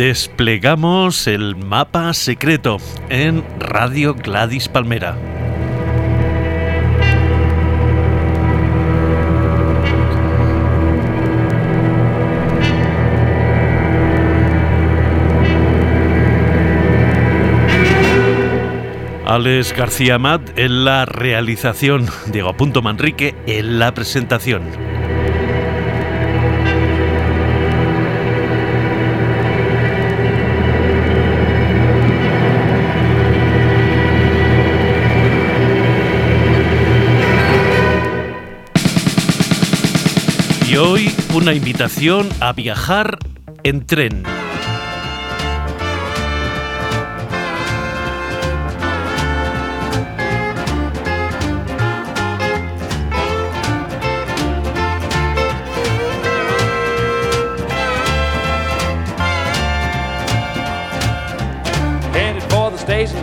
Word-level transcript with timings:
desplegamos 0.00 1.26
el 1.26 1.56
mapa 1.56 2.14
secreto 2.14 2.78
en 3.10 3.44
Radio 3.58 4.14
Gladys 4.14 4.66
Palmera. 4.66 5.14
Alex 19.26 19.74
García 19.76 20.18
Mat 20.18 20.58
en 20.58 20.86
la 20.86 21.04
realización, 21.04 22.08
Diego 22.32 22.56
Punto 22.56 22.80
Manrique 22.80 23.34
en 23.46 23.78
la 23.78 23.92
presentación. 23.92 24.62
Y 40.70 40.76
hoy 40.76 41.12
una 41.34 41.52
invitación 41.52 42.28
a 42.38 42.52
viajar 42.52 43.18
en 43.64 43.84
tren. 43.86 44.22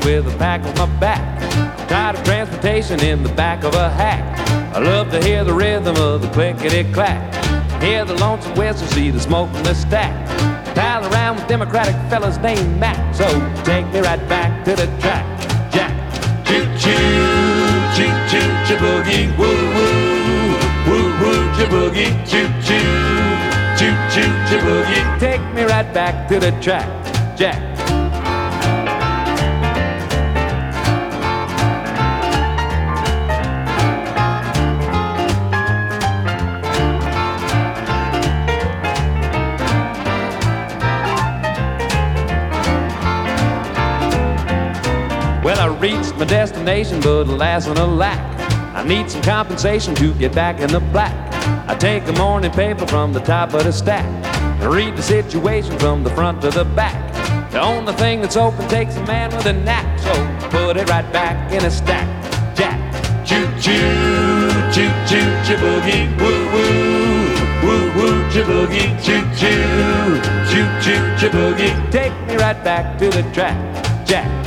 with 0.04 0.28
a 0.28 0.38
pack 0.38 0.62
on 0.66 0.76
my 0.76 1.00
back. 1.00 1.40
Tired 1.88 2.16
of 2.18 2.24
transportation 2.26 3.00
in 3.00 3.24
the 3.24 3.30
back 3.36 3.64
of 3.64 3.74
a 3.74 3.90
hack. 3.90 4.47
I 4.78 4.80
love 4.80 5.10
to 5.10 5.20
hear 5.24 5.44
the 5.44 5.56
rhythm 5.56 5.96
of 5.96 6.22
the 6.22 6.30
clickety 6.30 6.84
clack. 6.94 7.34
Hear 7.82 8.06
the 8.06 8.14
lonesome 8.14 8.54
whistle, 8.54 8.88
see 8.90 9.10
the 9.10 9.20
smoke 9.20 9.52
from 9.52 9.64
the 9.64 9.74
stack. 9.74 10.14
Pal 10.76 11.04
around 11.12 11.38
with 11.38 11.48
Democratic 11.48 11.96
fellas 12.12 12.38
named 12.38 12.80
Mac. 12.80 13.16
So 13.16 13.26
take 13.64 13.92
me 13.92 14.02
right 14.02 14.22
back 14.30 14.64
to 14.66 14.76
the 14.76 14.86
track. 15.02 15.26
Jack. 15.74 15.90
Choo 16.46 16.62
choo, 16.78 16.94
choo 17.98 18.14
choo, 18.30 18.46
choo 18.68 18.78
boogie, 18.78 19.36
woo 19.36 19.48
woo, 19.48 20.54
woo 20.86 21.10
woo, 21.22 21.58
choo 21.58 21.66
boogie, 21.74 22.14
choo 22.30 22.46
choo, 22.62 22.78
choo 23.80 23.96
choo, 24.14 24.30
choo 24.48 24.60
boogie. 24.60 25.20
Take 25.20 25.42
me 25.56 25.64
right 25.64 25.92
back 25.92 26.28
to 26.28 26.40
the 26.40 26.52
track. 26.62 26.88
Jack. 27.36 27.77
My 46.18 46.26
destination, 46.26 47.00
but 47.00 47.28
alas, 47.28 47.68
on 47.68 47.78
a 47.78 47.86
lack. 47.86 48.20
I 48.76 48.84
need 48.84 49.10
some 49.10 49.22
compensation 49.22 49.94
to 49.96 50.14
get 50.16 50.34
back 50.34 50.60
in 50.60 50.70
the 50.70 50.80
black. 50.80 51.16
I 51.70 51.76
take 51.76 52.06
the 52.06 52.14
morning 52.14 52.52
paper 52.52 52.88
from 52.88 53.14
the 53.14 53.20
top 53.20 53.54
of 53.54 53.64
the 53.64 53.72
stack. 53.72 54.06
I 54.62 54.66
read 54.66 54.96
the 54.96 55.04
situation 55.04 55.78
from 55.80 56.04
the 56.04 56.10
front 56.12 56.42
to 56.42 56.50
the 56.50 56.66
back. 56.66 57.14
The 57.52 57.62
only 57.62 57.94
thing 57.94 58.22
that's 58.22 58.38
open 58.38 58.68
takes 58.68 58.96
a 58.96 59.06
man 59.06 59.36
with 59.36 59.46
a 59.46 59.54
knack, 59.54 60.00
so 60.00 60.12
put 60.50 60.78
it 60.78 60.90
right 60.90 61.12
back 61.14 61.52
in 61.52 61.64
a 61.66 61.72
stack. 61.72 62.08
Jack. 62.56 62.78
Choo 63.26 63.46
choo, 63.60 64.50
choo 64.74 64.90
choo, 65.08 65.28
choo 65.46 65.58
boogie, 65.58 66.08
woo 66.20 66.46
woo, 66.54 67.28
woo 67.64 67.92
woo, 67.96 68.32
choo 68.32 68.44
boogie, 68.44 68.90
choo 69.04 69.22
choo, 69.38 70.22
choo 70.50 70.66
choo, 70.82 71.18
choo 71.20 71.30
boogie. 71.30 71.92
Take 71.92 72.14
me 72.28 72.38
right 72.38 72.62
back 72.64 72.98
to 73.00 73.10
the 73.10 73.24
track. 73.34 73.58
Jack. 74.06 74.47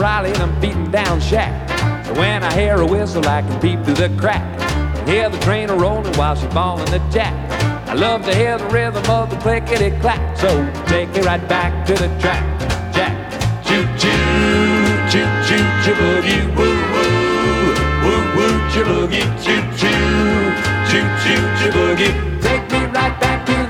Riley 0.00 0.30
in 0.30 0.40
a 0.40 0.60
beaten 0.60 0.90
down 0.90 1.20
shack. 1.20 1.52
So 2.06 2.14
when 2.14 2.42
I 2.42 2.50
hear 2.54 2.76
a 2.76 2.86
whistle, 2.86 3.28
I 3.28 3.42
can 3.42 3.60
peep 3.60 3.84
through 3.84 3.94
the 3.94 4.08
crack. 4.18 4.42
And 4.98 5.06
hear 5.06 5.28
the 5.28 5.38
train 5.40 5.68
a 5.68 5.74
rolling 5.74 6.14
while 6.14 6.34
she's 6.34 6.52
balling 6.54 6.90
the 6.90 7.00
jack. 7.12 7.34
I 7.86 7.92
love 7.92 8.24
to 8.24 8.34
hear 8.34 8.56
the 8.56 8.64
rhythm 8.68 9.04
of 9.10 9.28
the 9.28 9.36
clickety 9.36 9.90
clack. 10.00 10.38
So 10.38 10.48
take 10.86 11.10
me 11.10 11.20
right 11.20 11.46
back 11.48 11.84
to 11.86 11.92
the 11.92 12.08
track. 12.18 12.42
Jack. 12.94 13.12
Choo 13.62 13.84
choo, 14.00 14.08
choo 15.10 15.28
choo, 15.46 15.64
choo 15.84 15.94
boogie, 16.00 16.56
woo 16.56 16.64
woo, 16.94 17.74
woo 18.02 18.22
woo, 18.36 18.70
choo 18.72 18.84
boogie, 18.88 19.26
choo 19.44 19.60
choo, 19.76 19.92
choo 20.88 21.04
choo, 21.20 21.40
choo 21.58 21.70
boogie. 21.76 22.40
Take 22.40 22.64
me 22.72 22.86
right 22.86 23.20
back 23.20 23.44
to 23.44 23.52
the 23.68 23.69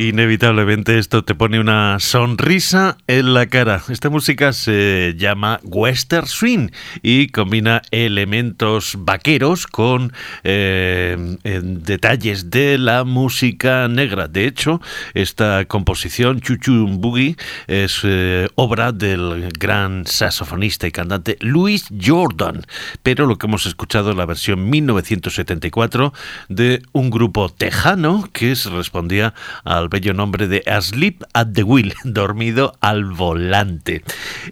Inevitablemente 0.00 0.98
esto 0.98 1.24
te 1.24 1.34
pone 1.34 1.60
una 1.60 1.98
sonrisa 2.00 2.96
en 3.06 3.34
la 3.34 3.48
cara. 3.48 3.82
Esta 3.90 4.08
música 4.08 4.54
se 4.54 5.14
llama 5.18 5.60
Western 5.62 6.26
Swing 6.26 6.70
y 7.02 7.26
combina 7.26 7.82
elementos 7.90 8.94
vaqueros 8.96 9.66
con 9.66 10.14
eh, 10.42 11.36
detalles 11.44 12.48
de 12.48 12.78
la 12.78 13.04
música 13.04 13.88
negra. 13.88 14.26
De 14.26 14.46
hecho, 14.46 14.80
esta 15.12 15.66
composición, 15.66 16.40
Chuchu 16.40 16.86
Boogie, 16.88 17.36
es 17.66 18.00
eh, 18.02 18.48
obra 18.54 18.92
del 18.92 19.50
gran 19.58 20.06
saxofonista 20.06 20.86
y 20.86 20.92
cantante 20.92 21.36
Louis 21.40 21.84
Jordan. 22.02 22.62
Pero 23.02 23.26
lo 23.26 23.36
que 23.36 23.48
hemos 23.48 23.66
escuchado 23.66 24.12
es 24.12 24.16
la 24.16 24.24
versión 24.24 24.70
1974 24.70 26.14
de 26.48 26.82
un 26.92 27.10
grupo 27.10 27.50
tejano 27.50 28.26
que 28.32 28.56
se 28.56 28.70
respondía 28.70 29.34
al 29.62 29.89
bello 29.90 30.14
nombre 30.14 30.48
de 30.48 30.62
Asleep 30.66 31.22
at 31.34 31.48
the 31.52 31.62
Wheel, 31.62 31.92
dormido 32.04 32.76
al 32.80 33.04
volante. 33.04 34.02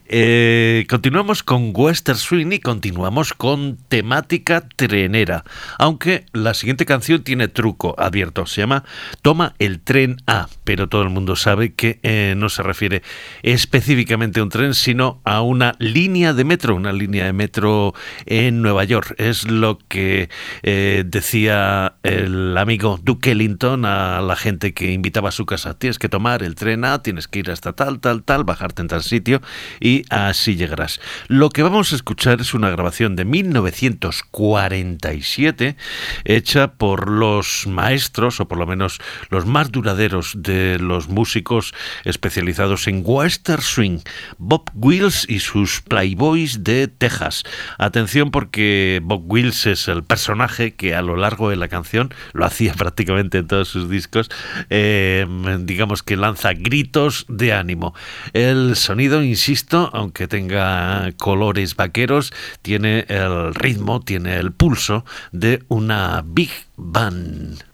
Eh, 0.07 0.85
continuamos 0.89 1.43
con 1.43 1.73
Western 1.75 2.19
Swing 2.19 2.53
y 2.53 2.59
continuamos 2.59 3.33
con 3.33 3.79
temática 3.89 4.69
trenera, 4.77 5.45
aunque 5.79 6.27
la 6.33 6.55
siguiente 6.55 6.85
canción 6.85 7.23
tiene 7.23 7.49
truco 7.49 7.95
abierto, 7.97 8.45
se 8.47 8.61
llama 8.61 8.85
Toma 9.23 9.55
el 9.59 9.81
tren 9.81 10.17
A, 10.27 10.49
pero 10.65 10.89
todo 10.89 11.03
el 11.03 11.11
mundo 11.11 11.37
sabe 11.37 11.73
que 11.73 12.01
eh, 12.03 12.35
no 12.37 12.49
se 12.49 12.63
refiere 12.63 13.03
específicamente 13.43 14.41
a 14.41 14.43
un 14.43 14.49
tren, 14.49 14.75
sino 14.75 15.21
a 15.25 15.43
una 15.43 15.75
línea 15.79 16.35
de 16.35 16.45
metro, 16.45 16.75
una 16.75 16.93
línea 16.93 17.25
de 17.25 17.33
metro 17.33 17.95
en 18.27 18.63
Nueva 18.63 18.85
York. 18.85 19.15
Es 19.19 19.49
lo 19.49 19.79
que 19.89 20.29
eh, 20.63 21.05
decía 21.07 21.95
el 22.03 22.57
amigo 22.59 22.99
Duke 23.03 23.31
Ellington 23.31 23.85
a 23.85 24.21
la 24.21 24.37
gente 24.37 24.75
que 24.75 24.93
invitaba 24.93 25.28
indicaba 25.29 25.31
su 25.31 25.47
casa. 25.47 25.79
Tienes 25.79 25.99
que 25.99 26.09
tomar 26.09 26.43
el 26.43 26.55
tren 26.55 26.85
A, 26.85 27.03
tienes 27.03 27.29
que 27.29 27.41
ir 27.41 27.51
hasta 27.51 27.75
tal, 27.75 28.01
tal, 28.01 28.23
tal, 28.23 28.45
bajarte 28.45 28.81
en 28.83 28.89
tal 28.89 29.03
sitio 29.03 29.41
y 29.81 30.05
así 30.11 30.57
llegarás. 30.57 31.01
Lo 31.29 31.49
que 31.51 31.63
vamos 31.63 31.93
a 31.93 31.97
escuchar 31.97 32.41
es 32.41 32.55
una 32.55 32.71
grabación 32.71 33.15
de 33.17 33.25
1947 33.25 35.77
hecha 36.25 36.73
por 36.73 37.11
los 37.11 37.67
maestros, 37.67 38.41
o 38.41 38.49
por 38.49 38.59
lo 38.59 38.67
menos 38.67 39.01
los 39.31 39.47
más 39.47 39.71
duraderos 39.71 40.35
de 40.37 40.79
los 40.79 41.09
músicos 41.09 41.75
especializados 42.05 42.87
en 42.89 43.03
western 43.05 43.63
swing, 43.63 43.99
Bob 44.39 44.71
Wills 44.75 45.27
y 45.29 45.41
sus 45.41 45.83
Playboys 45.83 46.65
de 46.65 46.89
Texas. 46.89 47.45
Atención 47.79 48.31
porque 48.31 49.01
Bob 49.03 49.25
Wills 49.27 49.67
es 49.67 49.89
el 49.89 50.05
personaje 50.05 50.75
que 50.75 50.95
a 50.95 51.03
lo 51.03 51.17
largo 51.17 51.51
de 51.51 51.57
la 51.57 51.69
canción, 51.69 52.15
lo 52.33 52.45
hacía 52.45 52.75
prácticamente 52.79 53.39
en 53.39 53.47
todos 53.47 53.69
sus 53.69 53.89
discos, 53.91 54.29
eh, 54.71 55.18
digamos 55.61 56.03
que 56.03 56.17
lanza 56.17 56.53
gritos 56.53 57.27
de 57.29 57.53
ánimo. 57.53 57.95
El 58.33 58.77
sonido, 58.77 59.23
insisto, 59.23 59.91
aunque 59.93 60.29
tenga 60.29 61.13
colores 61.17 61.77
vaqueros, 61.77 62.33
tiene 62.63 63.07
el 63.09 63.55
ritmo, 63.55 64.01
tiene 64.01 64.37
el 64.37 64.53
pulso 64.53 65.05
de 65.33 65.65
una 65.69 66.23
big 66.25 66.51
band. 66.77 67.65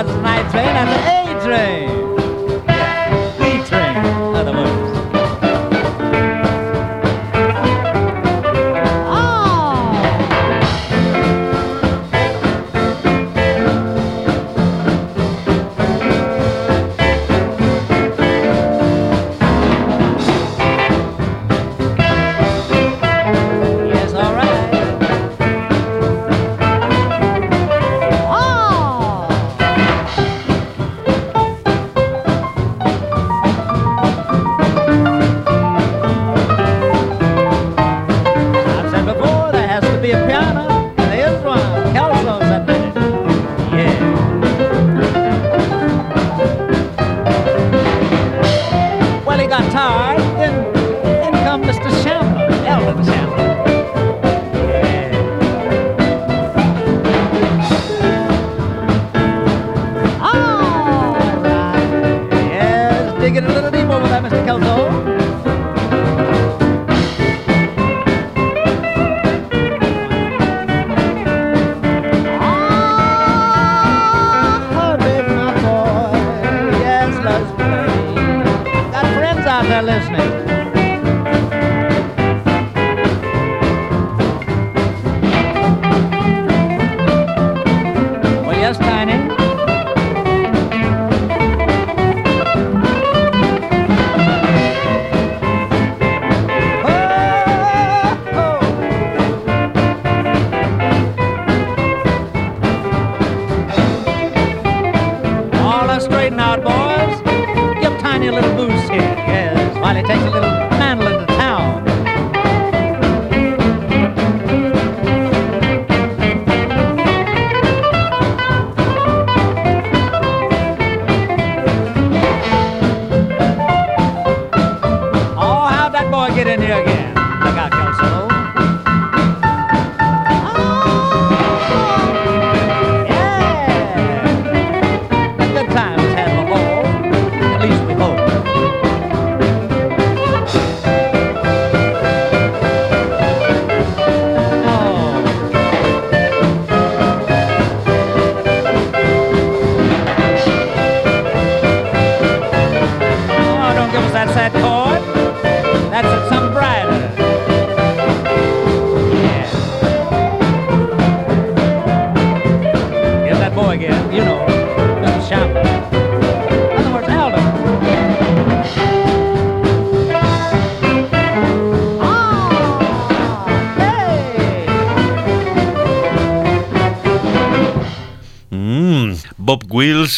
An 0.00 0.88
A 0.88 1.40
train. 1.42 1.99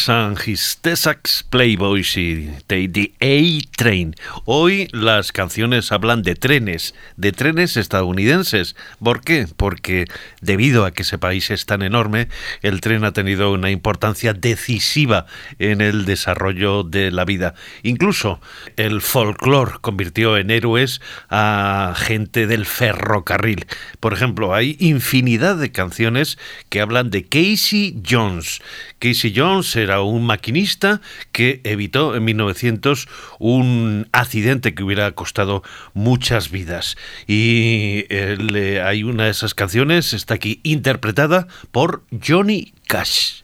Texas 0.05 1.45
Playboys 1.49 2.17
y 2.17 2.49
The 2.67 3.13
A-Train. 3.21 4.15
Hoy 4.43 4.89
las 4.91 5.31
canciones 5.31 5.93
hablan 5.93 6.23
de 6.23 6.35
trenes, 6.35 6.93
de 7.15 7.31
trenes 7.31 7.77
estadounidenses. 7.77 8.75
¿Por 9.01 9.21
qué? 9.21 9.47
Porque 9.55 10.05
debido 10.41 10.83
a 10.83 10.91
que 10.91 11.03
ese 11.03 11.17
país 11.17 11.51
es 11.51 11.65
tan 11.65 11.83
enorme, 11.83 12.27
el 12.61 12.81
tren 12.81 13.05
ha 13.05 13.13
tenido 13.13 13.53
una 13.53 13.71
importancia 13.71 14.33
decisiva 14.33 15.25
en 15.57 15.79
el 15.79 16.03
desarrollo 16.03 16.83
de 16.83 17.09
la 17.09 17.23
vida. 17.23 17.53
Incluso 17.83 18.41
el 18.75 19.01
folclore 19.01 19.79
convirtió 19.79 20.37
en 20.37 20.51
héroes 20.51 20.99
a 21.29 21.93
gente 21.95 22.45
del 22.45 22.65
ferrocarril. 22.65 23.67
Por 24.01 24.11
ejemplo, 24.11 24.53
hay 24.53 24.75
infinidad 24.79 25.55
de 25.55 25.71
canciones 25.71 26.37
que 26.67 26.81
hablan 26.81 27.09
de 27.09 27.23
Casey 27.23 28.01
Jones. 28.05 28.61
Casey 28.99 29.33
Jones 29.35 29.73
era 29.77 29.92
un 30.01 30.25
maquinista 30.25 31.01
que 31.31 31.61
evitó 31.63 32.15
en 32.15 32.23
1900 32.25 33.07
un 33.39 34.07
accidente 34.11 34.73
que 34.73 34.83
hubiera 34.83 35.11
costado 35.11 35.63
muchas 35.93 36.51
vidas. 36.51 36.97
Y 37.27 38.05
eh, 38.09 38.81
hay 38.85 39.03
una 39.03 39.25
de 39.25 39.31
esas 39.31 39.53
canciones, 39.53 40.13
está 40.13 40.35
aquí 40.35 40.59
interpretada 40.63 41.47
por 41.71 42.03
Johnny 42.25 42.73
Cash. 42.87 43.43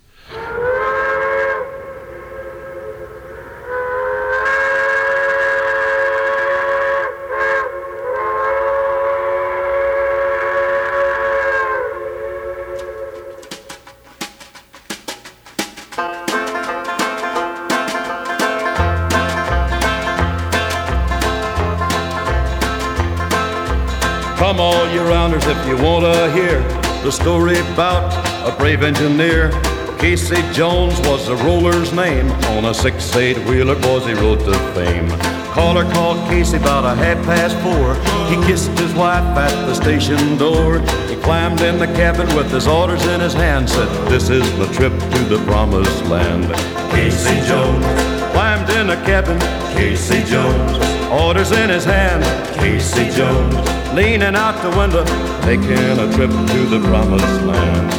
Come 24.90 24.98
all 24.98 25.06
you 25.06 25.12
rounders 25.12 25.46
if 25.46 25.68
you 25.68 25.78
want 25.84 26.04
to 26.04 26.32
hear 26.32 26.62
the 27.04 27.12
story 27.12 27.60
about 27.60 28.12
a 28.48 28.56
brave 28.58 28.82
engineer. 28.82 29.52
Casey 30.00 30.42
Jones 30.52 31.00
was 31.02 31.28
the 31.28 31.36
roller's 31.36 31.94
name. 31.94 32.28
On 32.58 32.66
a 32.66 32.72
6-8 32.72 33.48
wheeler, 33.48 33.76
boys, 33.76 34.06
he 34.08 34.14
rode 34.14 34.40
to 34.40 34.58
fame. 34.74 35.08
Caller 35.52 35.84
called 35.94 36.18
Casey 36.28 36.58
about 36.58 36.86
a 36.86 36.96
half 36.96 37.24
past 37.26 37.56
four. 37.58 37.94
He 38.34 38.44
kissed 38.48 38.72
his 38.80 38.92
wife 38.96 39.24
at 39.38 39.54
the 39.68 39.76
station 39.76 40.38
door. 40.38 40.80
He 41.08 41.16
climbed 41.18 41.62
in 41.62 41.78
the 41.78 41.88
cabin 41.88 42.26
with 42.36 42.50
his 42.52 42.66
orders 42.66 43.06
in 43.06 43.20
his 43.20 43.34
hand. 43.34 43.70
Said, 43.70 43.90
This 44.10 44.30
is 44.30 44.44
the 44.58 44.68
trip 44.74 44.94
to 44.94 45.20
the 45.26 45.44
promised 45.46 46.04
land. 46.06 46.46
Casey 46.94 47.40
Jones 47.48 47.86
climbed 48.32 48.70
in 48.72 48.88
the 48.88 49.00
cabin. 49.06 49.40
Casey 49.78 50.24
Jones 50.24 50.78
orders 51.12 51.52
in 51.52 51.70
his 51.70 51.86
hand. 51.86 52.49
Casey 52.60 53.10
Jones 53.12 53.56
leaning 53.94 54.36
out 54.36 54.62
the 54.62 54.70
window, 54.78 55.06
taking 55.42 55.98
a 55.98 56.12
trip 56.14 56.30
to 56.30 56.66
the 56.66 56.80
promised 56.88 57.42
land. 57.44 57.90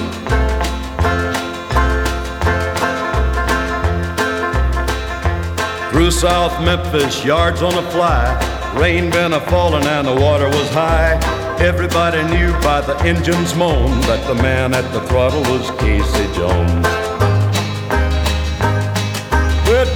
Through 5.91 6.11
South 6.11 6.63
Memphis, 6.63 7.25
yards 7.25 7.63
on 7.63 7.73
a 7.75 7.91
fly. 7.91 8.49
Rain 8.77 9.11
been 9.11 9.33
a 9.33 9.41
falling 9.41 9.85
and 9.85 10.07
the 10.07 10.15
water 10.15 10.47
was 10.47 10.71
high. 10.71 11.19
Everybody 11.59 12.23
knew 12.35 12.53
by 12.61 12.81
the 12.81 12.97
engine's 13.01 13.55
moan 13.55 14.01
that 14.03 14.27
the 14.27 14.35
man 14.43 14.75
at 14.75 14.91
the 14.93 15.01
throttle 15.09 15.43
was 15.43 15.71
Casey 15.81 16.33
Jones. 16.35 17.00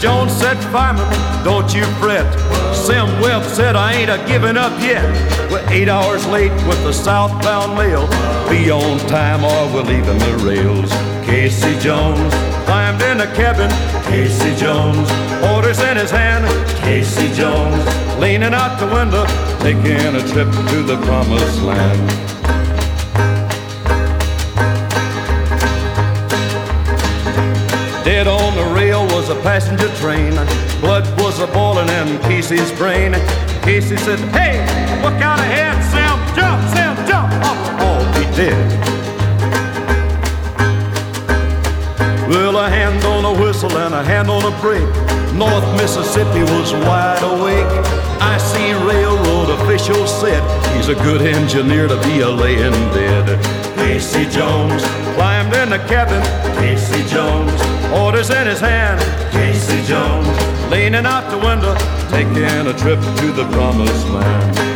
Jones 0.04 0.34
said, 0.34 0.58
Fireman, 0.70 1.08
don't 1.44 1.73
you 1.75 1.82
fret. 1.96 2.28
Sim 2.76 3.08
Webb 3.23 3.42
said, 3.42 3.75
I 3.75 3.94
ain't 3.94 4.11
a 4.11 4.18
giving 4.28 4.54
up 4.54 4.78
yet. 4.78 5.02
We're 5.50 5.64
eight 5.70 5.88
hours 5.88 6.26
late 6.26 6.52
with 6.68 6.76
the 6.84 6.92
southbound 6.92 7.75
mail. 7.75 8.06
Be 8.50 8.70
on 8.70 8.99
time 9.08 9.42
or 9.42 9.73
we're 9.73 9.80
leaving 9.80 10.18
the 10.18 10.44
rails. 10.44 10.90
Casey 11.25 11.73
Jones 11.80 12.34
climbed 12.66 13.00
in 13.00 13.16
the 13.16 13.32
cabin. 13.32 13.70
Casey 14.04 14.54
Jones, 14.61 15.08
orders 15.54 15.80
in 15.80 15.96
his 15.96 16.11
hand. 16.11 16.44
Casey 16.80 17.32
Jones, 17.32 17.82
leaning 18.20 18.52
out 18.52 18.78
the 18.78 18.87
window, 18.92 19.25
taking 19.64 20.16
a 20.16 20.20
trip 20.28 20.52
to 20.68 20.82
the 20.82 21.00
promised 21.06 21.62
land. 21.62 22.43
Dead 28.04 28.26
on 28.26 28.54
the 28.54 28.75
rail 28.75 29.06
was 29.06 29.30
a 29.30 29.34
passenger 29.37 29.88
train. 29.96 30.34
Blood 30.82 31.08
was 31.18 31.40
a 31.40 31.46
boiling 31.46 31.88
in 31.88 32.18
Casey's 32.20 32.70
brain. 32.73 33.14
Casey 33.62 33.96
said, 33.96 34.18
Hey, 34.28 34.61
look 35.02 35.14
out 35.23 35.40
ahead, 35.40 35.82
Sam, 35.90 36.18
jump, 36.37 36.61
Sam, 36.75 36.94
jump. 37.08 37.32
Oh, 37.42 37.78
oh, 37.80 38.00
he 38.12 38.25
did. 38.37 38.84
Well, 42.28 42.58
a 42.58 42.68
hand 42.68 43.02
on 43.06 43.25
a 43.25 43.40
whistle 43.40 43.75
and 43.78 43.94
a 43.94 44.04
hand 44.04 44.28
on 44.28 44.52
a 44.52 44.61
brake. 44.61 44.84
North 45.32 45.66
Mississippi 45.80 46.42
was 46.52 46.75
wide 46.75 47.23
awake. 47.23 47.64
I 48.20 48.37
see 48.37 48.75
railroad 48.87 49.49
officials 49.61 50.12
said 50.20 50.42
he's 50.76 50.88
a 50.88 50.94
good 50.94 51.23
engineer 51.23 51.88
to 51.88 51.96
be 52.02 52.20
a 52.20 52.28
laying 52.28 52.73
dead. 52.92 53.40
Casey 53.76 54.28
Jones 54.28 54.84
climbed 55.16 55.54
in 55.54 55.70
the 55.70 55.78
cabin. 55.88 56.23
Casey 56.61 57.02
Jones 57.08 57.83
orders 57.94 58.30
in 58.30 58.46
his 58.46 58.60
hand. 58.60 59.00
Casey 59.32 59.82
Jones 59.86 60.28
leaning 60.70 61.06
out 61.06 61.30
the 61.30 61.38
window, 61.38 61.74
taking 62.10 62.66
a 62.66 62.74
trip 62.78 63.00
to 63.20 63.32
the 63.32 63.46
promised 63.52 64.08
land. 64.08 64.74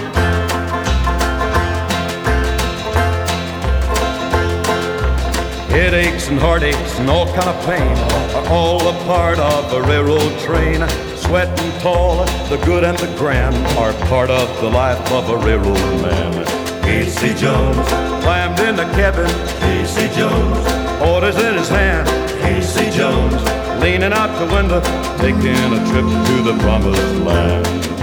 Headaches 5.70 6.28
and 6.28 6.38
heartaches 6.38 6.98
and 6.98 7.08
all 7.08 7.26
kind 7.34 7.48
of 7.48 7.56
pain 7.64 7.96
are 8.34 8.48
all 8.48 8.88
a 8.88 9.04
part 9.04 9.38
of 9.38 9.72
a 9.72 9.82
railroad 9.82 10.38
train. 10.40 10.86
Sweat 11.16 11.48
and 11.60 11.80
toil, 11.80 12.24
the 12.48 12.60
good 12.64 12.84
and 12.84 12.98
the 12.98 13.14
grand 13.16 13.54
are 13.78 13.92
part 14.08 14.30
of 14.30 14.48
the 14.60 14.68
life 14.68 15.00
of 15.12 15.28
a 15.30 15.36
railroad 15.36 16.02
man. 16.02 16.44
Casey 16.82 17.34
Jones 17.34 17.86
climbed 18.24 18.58
in 18.60 18.76
the 18.76 18.84
cabin. 18.96 19.28
Casey 19.60 20.08
Jones 20.18 20.66
orders 21.02 21.36
in 21.36 21.54
his 21.54 21.68
hand. 21.68 22.17
Jones 22.98 23.40
leaning 23.80 24.12
out 24.12 24.36
the 24.40 24.52
window, 24.52 24.80
taking 25.18 25.54
a 25.72 25.78
trip 25.88 26.04
to 26.26 26.42
the 26.42 26.58
promised 26.58 27.14
land. 27.18 27.97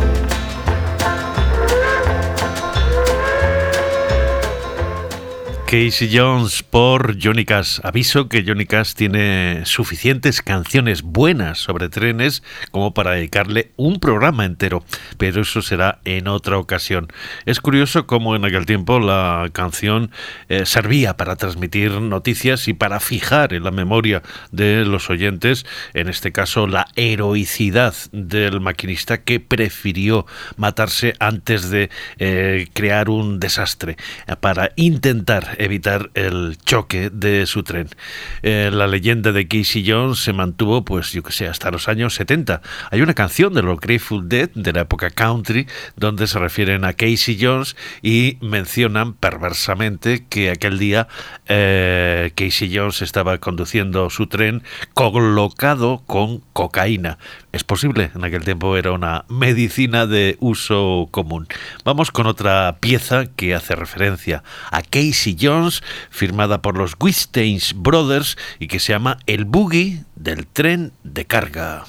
Casey 5.75 6.09
Jones 6.09 6.63
por 6.63 7.21
Johnny 7.21 7.43
Cash. 7.43 7.81
Aviso 7.83 8.29
que 8.29 8.45
Johnny 8.47 8.65
Cash 8.65 8.93
tiene 8.93 9.63
suficientes 9.65 10.41
canciones 10.41 11.01
buenas 11.01 11.57
sobre 11.57 11.89
trenes 11.89 12.43
como 12.71 12.93
para 12.93 13.11
dedicarle 13.11 13.73
un 13.75 13.99
programa 13.99 14.45
entero, 14.45 14.85
pero 15.17 15.41
eso 15.41 15.61
será 15.61 15.99
en 16.05 16.29
otra 16.29 16.59
ocasión. 16.59 17.09
Es 17.45 17.59
curioso 17.59 18.07
cómo 18.07 18.37
en 18.37 18.45
aquel 18.45 18.65
tiempo 18.65 19.01
la 19.01 19.49
canción 19.51 20.11
eh, 20.47 20.65
servía 20.65 21.17
para 21.17 21.35
transmitir 21.35 21.91
noticias 21.91 22.69
y 22.69 22.73
para 22.73 23.01
fijar 23.01 23.53
en 23.53 23.65
la 23.65 23.71
memoria 23.71 24.23
de 24.53 24.85
los 24.85 25.09
oyentes, 25.09 25.65
en 25.93 26.07
este 26.07 26.31
caso, 26.31 26.67
la 26.67 26.87
heroicidad 26.95 27.93
del 28.13 28.61
maquinista 28.61 29.23
que 29.23 29.41
prefirió 29.41 30.25
matarse 30.55 31.15
antes 31.19 31.69
de 31.69 31.89
eh, 32.17 32.69
crear 32.71 33.09
un 33.09 33.41
desastre 33.41 33.97
eh, 34.25 34.37
para 34.39 34.71
intentar 34.77 35.64
evitar 35.65 36.11
el 36.13 36.57
choque 36.63 37.09
de 37.09 37.45
su 37.45 37.63
tren. 37.63 37.89
Eh, 38.43 38.69
la 38.71 38.87
leyenda 38.87 39.31
de 39.31 39.47
Casey 39.47 39.83
Jones 39.85 40.19
se 40.19 40.33
mantuvo, 40.33 40.85
pues 40.85 41.11
yo 41.11 41.23
que 41.23 41.31
sé, 41.31 41.47
hasta 41.47 41.71
los 41.71 41.87
años 41.87 42.15
70. 42.15 42.61
Hay 42.91 43.01
una 43.01 43.13
canción 43.13 43.53
de 43.53 43.61
los 43.61 43.79
Grateful 43.79 44.27
Dead 44.29 44.49
de 44.53 44.73
la 44.73 44.81
época 44.81 45.09
country 45.09 45.67
donde 45.95 46.27
se 46.27 46.39
refieren 46.39 46.85
a 46.85 46.93
Casey 46.93 47.37
Jones 47.39 47.75
y 48.01 48.37
mencionan 48.41 49.13
perversamente 49.13 50.25
que 50.27 50.51
aquel 50.51 50.79
día 50.79 51.07
eh, 51.47 52.31
Casey 52.35 52.71
Jones 52.75 53.01
estaba 53.01 53.37
conduciendo 53.39 54.09
su 54.09 54.27
tren 54.27 54.63
colocado 54.93 56.03
con 56.05 56.41
cocaína. 56.53 57.17
Es 57.55 57.63
posible, 57.63 58.11
en 58.13 58.25
aquel 58.25 58.43
tiempo 58.43 58.75
era 58.75 58.91
una 58.91 59.23
medicina 59.29 60.05
de 60.05 60.35
uso 60.41 61.07
común. 61.09 61.47
Vamos 61.85 62.11
con 62.11 62.27
otra 62.27 62.79
pieza 62.81 63.27
que 63.27 63.55
hace 63.55 63.77
referencia 63.77 64.43
a 64.71 64.81
Casey 64.81 65.37
Jones, 65.39 65.81
firmada 66.09 66.61
por 66.61 66.77
los 66.77 66.95
Wisteins 66.99 67.73
Brothers 67.73 68.37
y 68.59 68.67
que 68.67 68.81
se 68.81 68.91
llama 68.91 69.19
El 69.25 69.45
Boogie 69.45 70.03
del 70.17 70.47
tren 70.47 70.91
de 71.05 71.23
carga. 71.23 71.85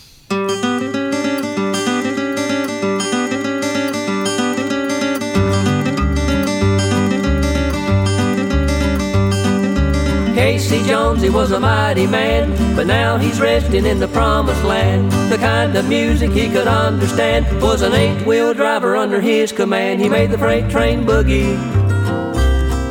Casey 10.57 10.83
Jones, 10.85 11.21
he 11.21 11.29
was 11.29 11.51
a 11.53 11.61
mighty 11.61 12.07
man, 12.07 12.75
but 12.75 12.87
now 12.87 13.19
he's 13.19 13.39
resting 13.39 13.85
in 13.85 14.01
the 14.01 14.09
promised 14.09 14.65
land. 14.65 15.13
The 15.31 15.37
kind 15.37 15.77
of 15.77 15.87
music 15.87 16.31
he 16.31 16.49
could 16.49 16.67
understand 16.67 17.45
was 17.61 17.83
an 17.83 17.93
eight-wheel 17.93 18.55
driver 18.55 18.97
under 18.97 19.21
his 19.21 19.53
command. 19.53 20.01
He 20.01 20.09
made 20.09 20.31
the 20.31 20.39
freight 20.39 20.71
train 20.71 21.05
boogie 21.05 21.59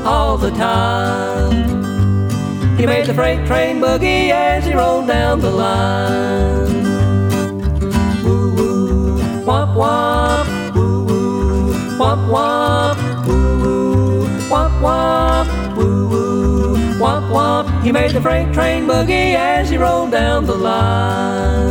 all 0.05 0.37
the 0.37 0.51
time. 0.51 2.27
He 2.77 2.85
made 2.85 3.07
the 3.07 3.15
freight 3.15 3.47
train 3.47 3.81
boogie 3.81 4.29
as 4.29 4.63
he 4.63 4.73
rolled 4.73 5.07
down 5.07 5.39
the 5.39 5.49
line. 5.49 6.83
Woo 8.23 8.53
woo, 8.53 9.17
womp 9.43 9.73
womp, 9.73 10.14
He 17.85 17.91
made 17.91 18.09
the 18.09 18.19
freight 18.19 18.51
train 18.51 18.87
boogie 18.87 19.35
as 19.35 19.69
he 19.69 19.77
rolled 19.77 20.09
down 20.09 20.47
the 20.47 20.55
line. 20.55 21.69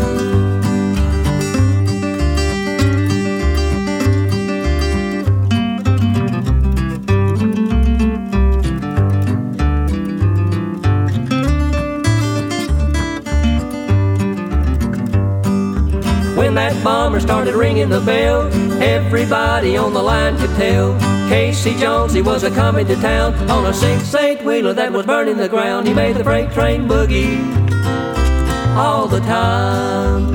When 16.37 16.55
that 16.55 16.81
bomber 16.85 17.19
started 17.19 17.57
ringing 17.57 17.89
the 17.89 18.01
bell, 18.03 18.49
everybody 18.85 19.77
on 19.77 19.95
the 19.95 20.03
line 20.03 20.37
could 20.37 20.55
tell. 20.57 20.99
Casey 21.29 21.75
Jones, 21.77 22.13
he 22.13 22.21
was 22.21 22.43
a 22.43 22.51
coming 22.51 22.87
to 22.87 22.97
town 22.97 23.35
on 23.51 23.65
a 23.67 23.73
six-eight 23.73 24.45
wheeler 24.45 24.75
that 24.75 24.93
was 24.93 25.07
burning 25.07 25.39
the 25.39 25.49
ground. 25.49 25.89
He 25.89 25.95
made 25.95 26.17
the 26.17 26.25
freight 26.25 26.53
train 26.53 26.87
boogie 26.87 27.41
all 28.77 29.07
the 29.09 29.21
time. 29.21 30.35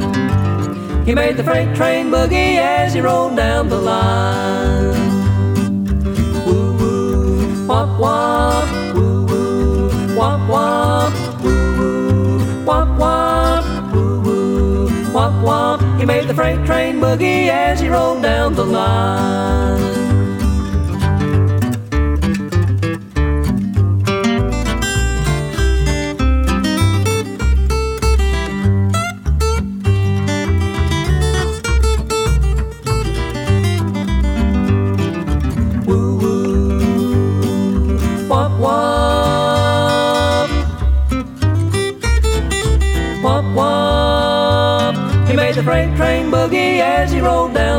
He 1.06 1.14
made 1.14 1.38
the 1.38 1.44
freight 1.44 1.76
train 1.76 2.10
boogie 2.10 2.58
as 2.58 2.94
he 2.94 3.02
rolled 3.02 3.36
down 3.36 3.70
the 3.70 3.78
line. 3.78 4.96
Woo, 6.46 7.68
boogie 17.10 17.50
as 17.50 17.80
he 17.80 17.88
rolled 17.90 18.22
down 18.22 18.54
the 18.54 18.64
line. 18.64 20.09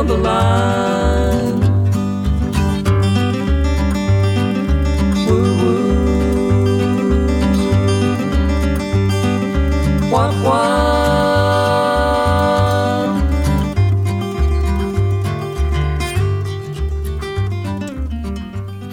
Down. 0.03 0.41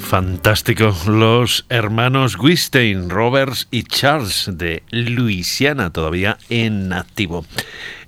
Fantástico. 0.08 0.96
Los 1.06 1.66
hermanos 1.68 2.38
Wistein, 2.38 3.10
Roberts 3.10 3.68
y 3.70 3.82
Charles 3.82 4.50
de 4.50 4.82
Luisiana, 4.90 5.92
todavía 5.92 6.38
en 6.48 6.94
activo. 6.94 7.44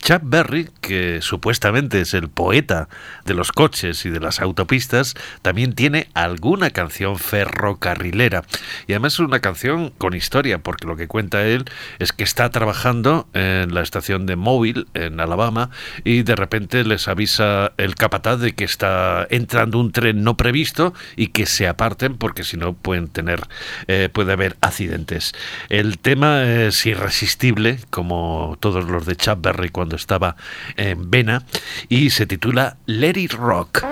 Chuck 0.03 0.23
Berry, 0.25 0.69
que 0.81 1.21
supuestamente 1.21 2.01
es 2.01 2.15
el 2.15 2.29
poeta 2.29 2.89
de 3.25 3.35
los 3.35 3.53
coches 3.53 4.05
y 4.07 4.11
de 4.11 4.21
las 4.21 4.41
autopistas, 4.41 5.15
también 5.43 5.75
tiene 5.75 6.09
alguna 6.15 6.71
canción 6.71 7.19
ferrocarrilera. 7.19 8.45
Y 8.87 8.93
además 8.93 9.15
es 9.15 9.21
una 9.21 9.41
canción 9.41 9.93
con 9.99 10.15
historia, 10.15 10.59
porque 10.59 10.87
lo 10.87 10.97
que 10.97 11.07
cuenta 11.07 11.47
él 11.47 11.65
es 11.99 12.13
que 12.13 12.25
está 12.25 12.51
trabajando 12.51 13.29
en 13.35 13.75
la 13.75 13.83
estación 13.83 14.27
de 14.27 14.37
Mobile, 14.37 14.87
en 14.95 15.21
Alabama, 15.21 15.71
y 16.05 16.23
de 16.23 16.37
repente 16.37 16.85
les 16.85 17.07
avisa 17.09 17.73
el 17.77 17.95
capataz 17.95 18.41
de 18.41 18.55
que 18.55 18.65
está 18.65 19.27
entrando 19.31 19.79
un 19.79 19.93
tren 19.93 20.25
no 20.25 20.37
previsto 20.37 20.95
y 21.17 21.29
que 21.29 21.47
se 21.47 21.69
aparten 21.69 22.17
porque 22.17 22.45
si 22.45 22.57
no 22.57 22.73
pueden 22.73 23.09
tener, 23.09 23.43
eh, 23.87 24.09
puede 24.13 24.33
haber 24.33 24.57
accidentes. 24.61 25.33
El 25.69 25.99
tema 25.99 26.45
es 26.45 26.85
irresistible, 26.87 27.79
como 27.91 28.57
todos 28.61 28.89
los 28.89 29.07
de 29.07 29.17
Chuck 29.17 29.41
Berry 29.41 29.69
cuando 29.69 29.90
estaba 29.97 30.37
en 30.77 31.11
Vena 31.11 31.43
y 31.89 32.11
se 32.11 32.27
titula 32.27 32.77
Let 32.87 33.17
It 33.17 33.35
Rock. 33.35 33.85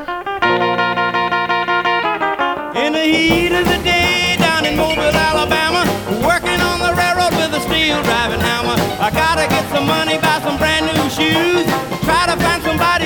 In 2.74 2.92
the 2.92 3.04
heat 3.04 3.52
of 3.52 3.64
the 3.66 3.78
day 3.82 4.36
down 4.38 4.64
in 4.64 4.76
Mobile, 4.76 5.14
Alabama, 5.14 5.84
working 6.22 6.60
on 6.60 6.78
the 6.80 6.94
railroad 6.94 7.34
with 7.36 7.54
a 7.54 7.60
steel 7.60 8.02
driving 8.02 8.40
hammer. 8.40 8.76
I 9.00 9.10
gotta 9.10 9.46
get 9.48 9.64
some 9.70 9.86
money, 9.86 10.18
buy 10.18 10.40
some 10.42 10.56
brand 10.58 10.86
new 10.86 11.08
shoes, 11.10 11.66
try 12.04 12.26
to 12.26 12.36
find 12.42 12.62
somebody 12.62 12.97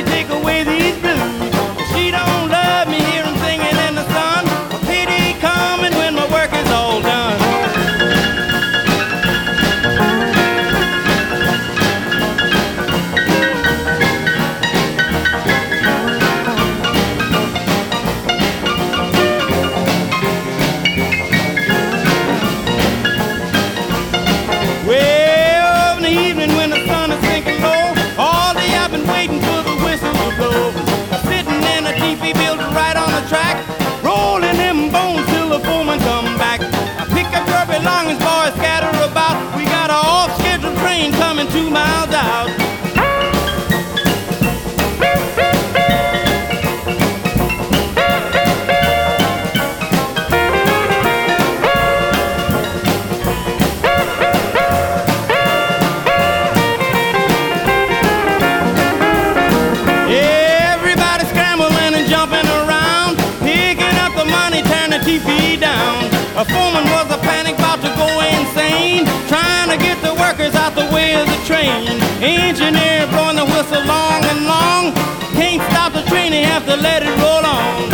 whistle 73.62 73.84
long 73.86 74.24
and 74.24 74.44
long, 74.46 74.92
can't 75.34 75.62
stop 75.70 75.92
the 75.92 76.02
train, 76.10 76.32
they 76.32 76.42
have 76.42 76.64
to 76.66 76.76
let 76.76 77.02
it 77.02 77.14
roll 77.22 77.44
on. 77.46 77.92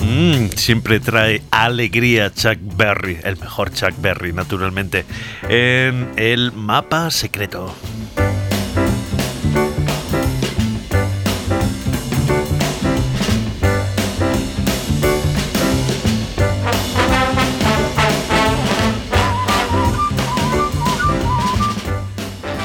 Mm, 0.00 0.50
siempre 0.56 1.00
trae 1.00 1.42
alegría 1.50 2.32
Chuck 2.34 2.58
Berry, 2.60 3.18
el 3.22 3.38
mejor 3.38 3.72
Chuck 3.72 3.94
Berry, 3.98 4.32
naturalmente, 4.32 5.06
en 5.48 6.12
el 6.16 6.52
mapa 6.52 7.10
secreto. 7.10 7.74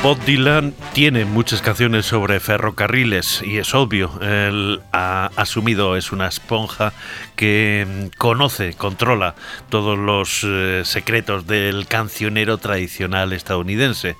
Bob 0.03 0.17
Dylan 0.25 0.73
tiene 0.93 1.25
muchas 1.25 1.61
canciones 1.61 2.07
sobre 2.07 2.39
ferrocarriles 2.39 3.43
y 3.45 3.59
es 3.59 3.75
obvio, 3.75 4.11
él 4.23 4.81
ha 4.91 5.29
asumido, 5.35 5.95
es 5.95 6.11
una 6.11 6.27
esponja 6.27 6.91
que 7.35 7.85
mm, 7.87 8.17
conoce, 8.17 8.73
controla 8.73 9.35
todos 9.69 9.99
los 9.99 10.43
eh, 10.43 10.81
secretos 10.85 11.45
del 11.45 11.85
cancionero 11.85 12.57
tradicional 12.57 13.31
estadounidense. 13.31 14.15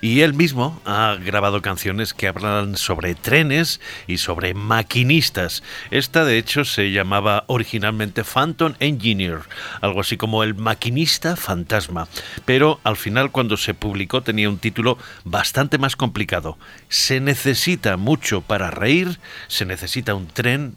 Y 0.00 0.22
él 0.22 0.32
mismo 0.32 0.80
ha 0.86 1.16
grabado 1.22 1.60
canciones 1.60 2.14
que 2.14 2.28
hablan 2.28 2.78
sobre 2.78 3.14
trenes 3.14 3.80
y 4.06 4.16
sobre 4.16 4.54
maquinistas. 4.54 5.62
Esta 5.90 6.24
de 6.24 6.38
hecho 6.38 6.64
se 6.64 6.92
llamaba 6.92 7.44
originalmente 7.46 8.24
Phantom 8.24 8.72
Engineer, 8.80 9.40
algo 9.82 10.00
así 10.00 10.16
como 10.16 10.42
el 10.42 10.54
maquinista 10.54 11.36
fantasma. 11.36 12.08
Pero 12.46 12.80
al 12.84 12.96
final 12.96 13.30
cuando 13.30 13.58
se 13.58 13.74
publicó 13.74 14.22
tenía 14.22 14.48
un 14.48 14.58
título 14.58 14.96
bastante 15.26 15.76
más 15.76 15.96
complicado. 15.96 16.56
Se 16.88 17.20
necesita 17.20 17.96
mucho 17.98 18.40
para 18.40 18.70
reír, 18.70 19.18
se 19.48 19.66
necesita 19.66 20.14
un 20.14 20.28
tren 20.28 20.76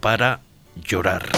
para 0.00 0.40
llorar. 0.74 1.28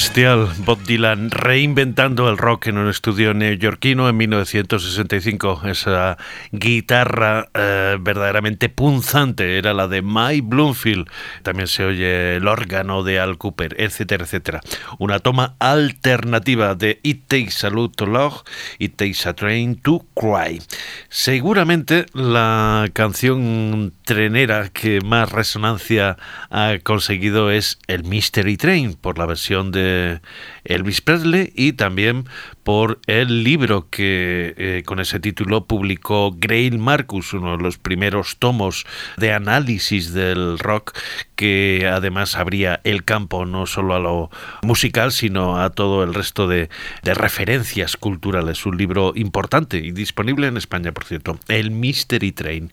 Bestial, 0.00 0.48
Bob 0.64 0.82
Dylan 0.84 1.30
reinventando 1.30 2.30
el 2.30 2.38
rock 2.38 2.68
en 2.68 2.78
un 2.78 2.88
estudio 2.88 3.34
neoyorquino 3.34 4.08
en 4.08 4.16
1965. 4.16 5.60
Esa 5.66 6.16
guitarra 6.52 7.50
eh, 7.52 7.98
verdaderamente 8.00 8.70
punzante 8.70 9.58
era 9.58 9.74
la 9.74 9.88
de 9.88 10.00
Mike 10.00 10.46
Bloomfield. 10.46 11.06
También 11.42 11.68
se 11.68 11.84
oye 11.84 12.36
el 12.36 12.48
órgano 12.48 13.02
de 13.02 13.20
Al 13.20 13.36
Cooper, 13.36 13.76
etcétera, 13.78 14.24
etcétera. 14.24 14.62
Una 14.98 15.18
toma 15.18 15.56
alternativa 15.58 16.74
de 16.74 16.98
It 17.02 17.24
Takes 17.26 17.66
a 17.66 17.68
Lot 17.68 17.94
to 17.96 18.06
Love, 18.06 18.40
It 18.78 18.96
Takes 18.96 19.28
a 19.28 19.34
Train 19.34 19.76
to 19.82 20.06
Cry. 20.14 20.62
Seguramente 21.10 22.06
la 22.14 22.88
canción 22.94 23.92
trenera 24.10 24.70
que 24.70 25.00
más 25.02 25.30
resonancia 25.30 26.16
ha 26.50 26.78
conseguido 26.82 27.52
es 27.52 27.78
el 27.86 28.02
Mystery 28.02 28.56
Train 28.56 28.94
por 28.94 29.18
la 29.18 29.24
versión 29.24 29.70
de 29.70 30.20
Elvis 30.64 31.00
Presley 31.00 31.52
y 31.54 31.74
también 31.74 32.24
por 32.62 33.00
el 33.06 33.44
libro 33.44 33.88
que 33.90 34.54
eh, 34.56 34.82
con 34.84 35.00
ese 35.00 35.20
título 35.20 35.64
publicó 35.64 36.32
Grail 36.36 36.78
Marcus, 36.78 37.32
uno 37.32 37.56
de 37.56 37.62
los 37.62 37.78
primeros 37.78 38.36
tomos 38.38 38.86
de 39.16 39.32
análisis 39.32 40.12
del 40.12 40.58
rock 40.58 40.96
que 41.36 41.90
además 41.90 42.36
abría 42.36 42.80
el 42.84 43.04
campo 43.04 43.46
no 43.46 43.66
solo 43.66 43.94
a 43.94 43.98
lo 43.98 44.30
musical 44.62 45.12
sino 45.12 45.60
a 45.60 45.70
todo 45.70 46.04
el 46.04 46.14
resto 46.14 46.46
de, 46.46 46.68
referencias 47.02 47.96
culturales. 47.96 48.64
Un 48.66 48.76
libro 48.76 49.12
importante 49.14 49.78
y 49.78 49.90
disponible 49.92 50.46
en 50.46 50.56
España, 50.56 50.92
por 50.92 51.04
cierto. 51.04 51.38
El 51.48 51.70
Mystery 51.70 52.32
Train. 52.32 52.72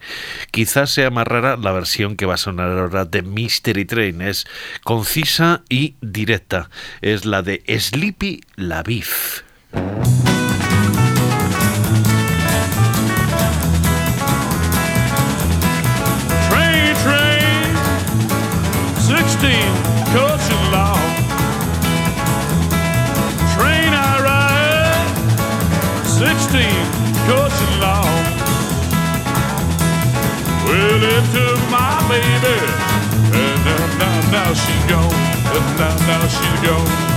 Quizás 0.52 0.92
sea 0.92 1.10
más 1.10 1.28
rara 1.28 1.58
la 1.58 1.72
versión 1.72 2.16
que 2.16 2.26
va 2.26 2.36
a 2.36 2.38
sonar 2.38 2.78
ahora 2.78 3.06
de 3.06 3.22
Mystery 3.22 3.86
Train. 3.86 4.22
Es 4.22 4.48
concisa 4.84 5.64
y 5.70 5.96
directa. 6.02 6.70
Es 7.02 7.26
la 7.26 7.42
de 7.42 7.64
Sleepy 7.68 8.42
La 8.56 8.84
Beef. 8.84 9.47
Train, 9.74 9.84
train, 17.04 17.76
16 18.96 19.52
coaches 20.16 20.64
long. 20.72 21.04
Train 23.56 23.92
I 23.92 24.24
ride, 24.24 25.04
16 26.06 26.64
coaches 27.28 27.74
long. 27.84 28.08
Well, 30.64 31.04
it 31.04 31.26
took 31.34 31.60
my 31.70 32.00
baby, 32.08 32.56
and 33.36 33.60
now, 33.66 33.84
now, 34.00 34.32
now 34.32 34.54
she's 34.54 34.86
gone, 34.90 35.14
and 35.14 35.68
now, 35.78 35.98
now 36.08 36.28
she's 36.28 36.60
gone. 36.66 37.17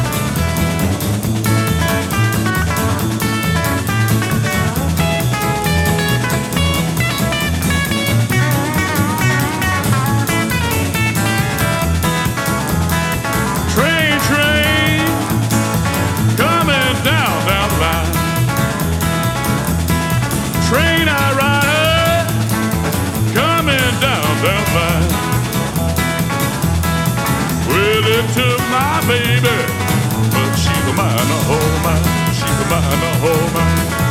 give 28.02 28.12
it 28.12 28.32
to 28.34 28.46
my 28.70 29.00
baby. 29.06 29.56
But 30.30 30.54
she's 30.56 30.86
a 30.88 30.94
minor, 30.94 31.40
oh 31.52 31.80
man, 31.84 32.32
she's 32.32 32.42
a 32.44 32.66
minor, 32.70 33.12
oh 33.22 33.50
man. 33.54 34.09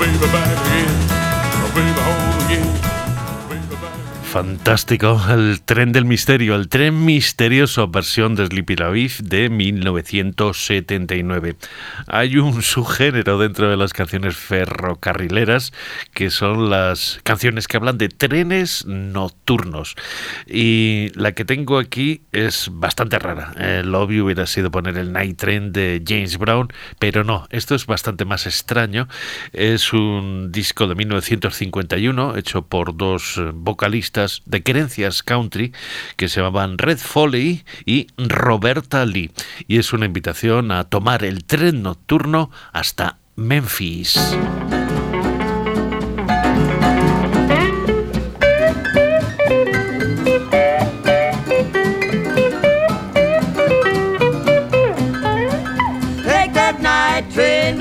Baby 0.00 0.16
back 0.32 0.48
again, 0.48 1.09
Fantástico, 4.30 5.20
el 5.28 5.60
tren 5.62 5.90
del 5.90 6.04
misterio, 6.04 6.54
el 6.54 6.68
tren 6.68 7.04
misterioso 7.04 7.88
versión 7.88 8.36
de 8.36 8.46
Sleepy 8.46 8.76
La 8.76 8.88
Beef 8.88 9.18
de 9.18 9.50
1979. 9.50 11.56
Hay 12.06 12.36
un 12.36 12.62
subgénero 12.70 13.40
dentro 13.40 13.68
de 13.68 13.76
las 13.76 13.92
canciones 13.92 14.36
ferrocarrileras 14.36 15.72
que 16.14 16.30
son 16.30 16.70
las 16.70 17.18
canciones 17.24 17.66
que 17.66 17.76
hablan 17.76 17.98
de 17.98 18.08
trenes 18.08 18.86
nocturnos. 18.86 19.96
Y 20.46 21.10
la 21.16 21.32
que 21.32 21.44
tengo 21.44 21.78
aquí 21.78 22.22
es 22.30 22.68
bastante 22.70 23.18
rara. 23.18 23.50
El 23.58 23.92
obvio 23.96 24.26
hubiera 24.26 24.46
sido 24.46 24.70
poner 24.70 24.96
el 24.96 25.12
Night 25.12 25.38
Train 25.38 25.72
de 25.72 26.04
James 26.06 26.38
Brown, 26.38 26.68
pero 27.00 27.24
no, 27.24 27.48
esto 27.50 27.74
es 27.74 27.86
bastante 27.86 28.24
más 28.24 28.46
extraño. 28.46 29.08
Es 29.52 29.92
un 29.92 30.52
disco 30.52 30.86
de 30.86 30.94
1951 30.94 32.36
hecho 32.36 32.62
por 32.62 32.96
dos 32.96 33.38
eh, 33.38 33.50
de 34.44 34.62
creencias 34.62 35.22
country 35.22 35.72
que 36.16 36.28
se 36.28 36.40
llamaban 36.40 36.78
Red 36.78 36.98
Foley 36.98 37.64
y 37.86 38.08
Roberta 38.16 39.04
Lee. 39.06 39.30
Y 39.66 39.78
es 39.78 39.92
una 39.92 40.06
invitación 40.06 40.72
a 40.72 40.84
tomar 40.84 41.24
el 41.24 41.44
tren 41.44 41.82
nocturno 41.82 42.50
hasta 42.72 43.18
Memphis. 43.36 44.14
Take 56.24 56.52
that 56.52 56.80
night 56.80 57.30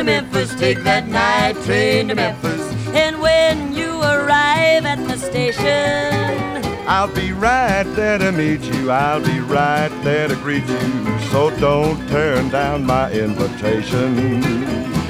Memphis, 0.05 0.55
take 0.55 0.83
that 0.83 1.07
night 1.07 1.55
train 1.65 2.07
to 2.07 2.15
Memphis. 2.15 2.68
Station, 5.53 6.63
I'll 6.87 7.13
be 7.13 7.31
right 7.31 7.83
there 7.95 8.17
to 8.17 8.31
meet 8.31 8.61
you. 8.61 8.91
I'll 8.91 9.23
be 9.23 9.39
right 9.39 9.89
there 10.03 10.27
to 10.27 10.35
greet 10.35 10.65
you. 10.67 11.19
So 11.31 11.49
don't 11.59 12.07
turn 12.09 12.49
down 12.49 12.85
my 12.85 13.11
invitation. 13.11 14.41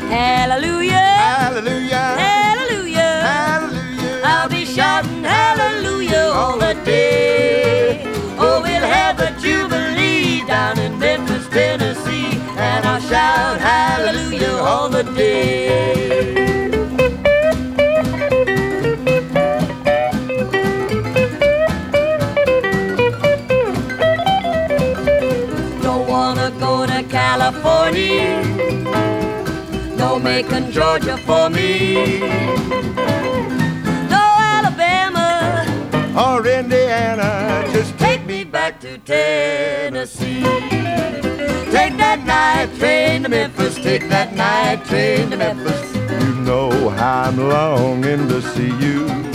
hallelujah, 0.10 0.94
Hallelujah. 0.94 1.96
hallelujah. 1.96 3.00
Hallelujah. 3.00 4.22
I'll 4.24 4.50
be 4.50 4.66
shouting 4.66 5.24
hallelujah 5.24 6.32
all 6.34 6.58
the 6.58 6.74
day. 6.86 8.04
Oh, 8.38 8.62
we'll 8.62 8.88
have 9.00 9.20
a 9.20 9.32
jubilee 9.40 10.46
down 10.48 10.80
in 10.80 10.98
Memphis, 11.00 11.48
Tennessee, 11.50 12.38
and 12.58 12.86
I'll 12.86 13.02
shout 13.02 13.60
hallelujah 13.60 14.54
all 14.58 14.90
the 14.90 15.04
day. 15.04 16.09
Macon, 30.30 30.72
Georgia 30.72 31.18
for 31.18 31.50
me. 31.50 32.20
No 34.14 34.26
Alabama 34.56 35.66
or 36.16 36.46
Indiana, 36.46 37.68
just 37.74 37.98
take 37.98 38.24
me 38.28 38.44
back 38.44 38.80
to 38.82 39.00
Tennessee. 39.00 40.44
Take 41.72 41.98
that 41.98 42.22
night 42.28 42.70
train 42.78 43.24
to 43.24 43.30
Memphis, 43.30 43.74
take 43.78 44.08
that 44.10 44.36
night 44.36 44.86
train 44.86 45.32
to 45.32 45.38
Memphis. 45.38 45.96
you 45.96 46.36
know 46.44 46.90
how 46.90 47.24
I'm 47.24 47.50
longing 47.50 48.28
to 48.28 48.40
see 48.40 48.72
you. 48.86 49.29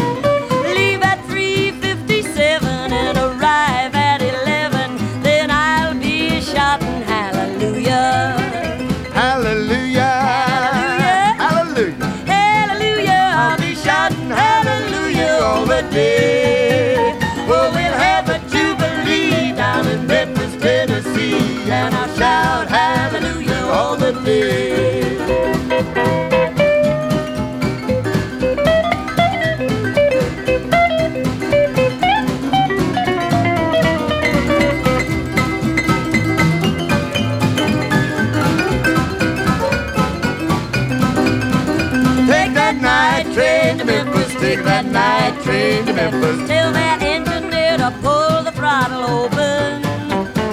To 45.86 45.92
Memphis. 45.92 46.48
Tell 46.48 46.72
that 46.72 47.02
engineer 47.02 47.76
to 47.78 47.90
pull 48.02 48.42
the 48.42 48.52
throttle 48.52 49.04
open. 49.04 49.82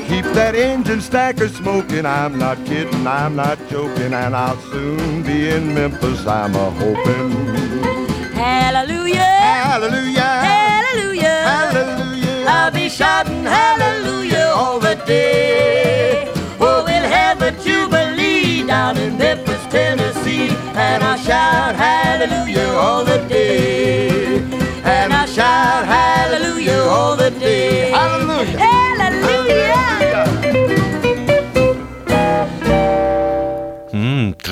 Keep 0.07 0.25
that 0.33 0.55
engine 0.55 1.01
stacker 1.01 1.47
smoking. 1.47 2.05
I'm 2.05 2.37
not 2.37 2.57
kidding, 2.65 3.07
I'm 3.07 3.35
not 3.35 3.57
joking, 3.69 4.13
and 4.13 4.35
I'll 4.35 4.59
soon 4.71 5.23
be 5.23 5.49
in 5.49 5.73
Memphis. 5.73 6.25
I'm 6.27 6.55
a 6.55 6.69
hoping. 6.71 7.31
Hallelujah, 8.33 9.21
Hallelujah, 9.21 10.21
hallelujah, 10.21 11.37
hallelujah. 11.51 12.45
I'll 12.47 12.71
be 12.71 12.89
shouting 12.89 13.43
hallelujah 13.43 14.51
all 14.55 14.79
the 14.79 14.95
day. 15.05 16.27
Oh, 16.59 16.83
we'll 16.85 17.09
have 17.19 17.41
a 17.41 17.51
jubilee 17.63 18.65
down 18.65 18.97
in 18.97 19.17
Memphis, 19.17 19.63
Tennessee, 19.67 20.49
and 20.75 21.03
I'll 21.03 21.17
shout 21.17 21.75
hallelujah 21.75 22.67
all 22.73 23.05
the 23.05 23.10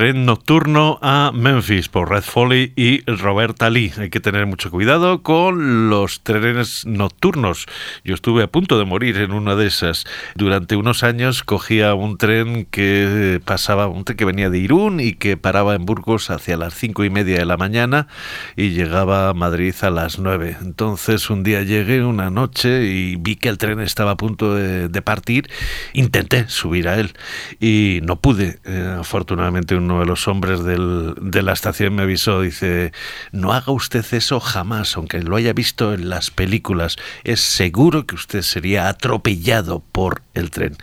tren 0.10 0.26
nocturno 0.26 0.98
a 1.04 1.32
Memphis 1.36 1.88
por 1.88 2.10
Red 2.10 2.24
Foley 2.24 2.74
y 2.76 3.02
Roberta 3.06 3.70
Lee. 3.70 3.92
Hay 3.98 4.10
que 4.10 4.20
tener 4.20 4.48
mucho 4.48 4.72
cuidado 4.72 5.22
con 5.22 5.92
los 5.92 6.22
trenes 6.22 6.84
nocturnos. 6.88 7.68
Yo 8.04 8.16
estuve 8.16 8.42
a 8.42 8.48
punto 8.48 8.80
de 8.80 8.86
morir 8.86 9.18
en 9.18 9.34
una 9.34 9.56
de 9.56 9.68
esas. 9.68 10.06
Durante 10.34 10.76
unos 10.76 11.04
años 11.04 11.44
cogía 11.44 11.94
un 11.94 12.18
tren 12.18 12.66
que 12.66 13.40
pasaba, 13.46 13.88
un 13.88 14.04
tren 14.04 14.18
que 14.18 14.26
venía 14.26 14.50
de 14.50 14.58
Irún 14.58 15.00
y 15.00 15.14
que 15.14 15.38
paraba 15.38 15.76
en 15.76 15.86
Burgos 15.86 16.32
hacia 16.32 16.58
las 16.58 16.74
cinco 16.74 17.04
y 17.04 17.12
media 17.12 17.38
de 17.38 17.46
la 17.46 17.58
mañana 17.58 18.08
y 18.56 18.70
llegaba 18.70 19.30
a 19.30 19.34
Madrid 19.36 19.76
a 19.82 19.92
las 19.92 20.18
nueve. 20.18 20.58
Entonces 20.62 21.30
un 21.30 21.44
día 21.44 21.62
llegué 21.62 22.04
una 22.04 22.32
noche 22.32 22.86
y 22.86 23.16
vi 23.16 23.36
que 23.36 23.50
el 23.50 23.60
tren 23.60 23.80
estaba 23.80 24.12
a 24.12 24.18
punto 24.18 24.56
de, 24.56 24.88
de 24.88 25.02
partir. 25.04 25.52
Intenté 25.94 26.50
subir 26.50 26.88
a 26.88 27.00
él 27.00 27.14
y 27.60 28.00
no 28.02 28.16
pude. 28.16 28.60
Eh, 28.66 28.96
afortunadamente 29.00 29.76
de 30.00 30.06
los 30.06 30.28
hombres 30.28 30.64
de 30.64 31.42
la 31.44 31.54
estación 31.54 31.96
me 31.96 32.04
avisó, 32.04 32.42
dice, 32.42 32.92
no 33.32 33.54
haga 33.54 33.72
usted 33.72 34.06
eso 34.12 34.40
jamás, 34.40 34.96
aunque 34.98 35.22
lo 35.22 35.36
haya 35.36 35.54
visto 35.54 35.94
en 35.94 36.10
las 36.10 36.32
películas, 36.32 36.98
es 37.24 37.42
seguro 37.42 38.06
que 38.06 38.16
usted 38.16 38.42
sería 38.42 38.90
atropellado 38.90 39.84
por 39.92 40.22
el 40.34 40.52
tren. 40.52 40.78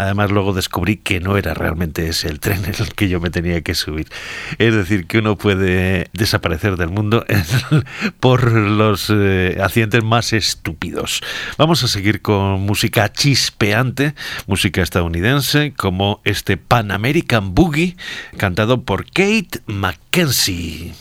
Además 0.00 0.30
luego 0.30 0.54
descubrí 0.54 0.96
que 0.96 1.20
no 1.20 1.36
era 1.36 1.52
realmente 1.52 2.08
ese 2.08 2.28
el 2.28 2.40
tren 2.40 2.64
en 2.64 2.74
el 2.78 2.94
que 2.94 3.10
yo 3.10 3.20
me 3.20 3.28
tenía 3.28 3.60
que 3.60 3.74
subir. 3.74 4.08
Es 4.56 4.74
decir, 4.74 5.06
que 5.06 5.18
uno 5.18 5.36
puede 5.36 6.08
desaparecer 6.14 6.76
del 6.78 6.88
mundo 6.88 7.26
por 8.20 8.50
los 8.50 9.12
eh, 9.14 9.58
accidentes 9.62 10.02
más 10.02 10.32
estúpidos. 10.32 11.20
Vamos 11.58 11.84
a 11.84 11.88
seguir 11.88 12.22
con 12.22 12.62
música 12.62 13.12
chispeante, 13.12 14.14
música 14.46 14.80
estadounidense, 14.80 15.74
como 15.76 16.22
este 16.24 16.56
Pan 16.56 16.92
American 16.92 17.54
Boogie, 17.54 17.96
cantado 18.38 18.82
por 18.82 19.04
Kate 19.04 19.60
Mackenzie. 19.66 20.94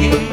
You. 0.00 0.29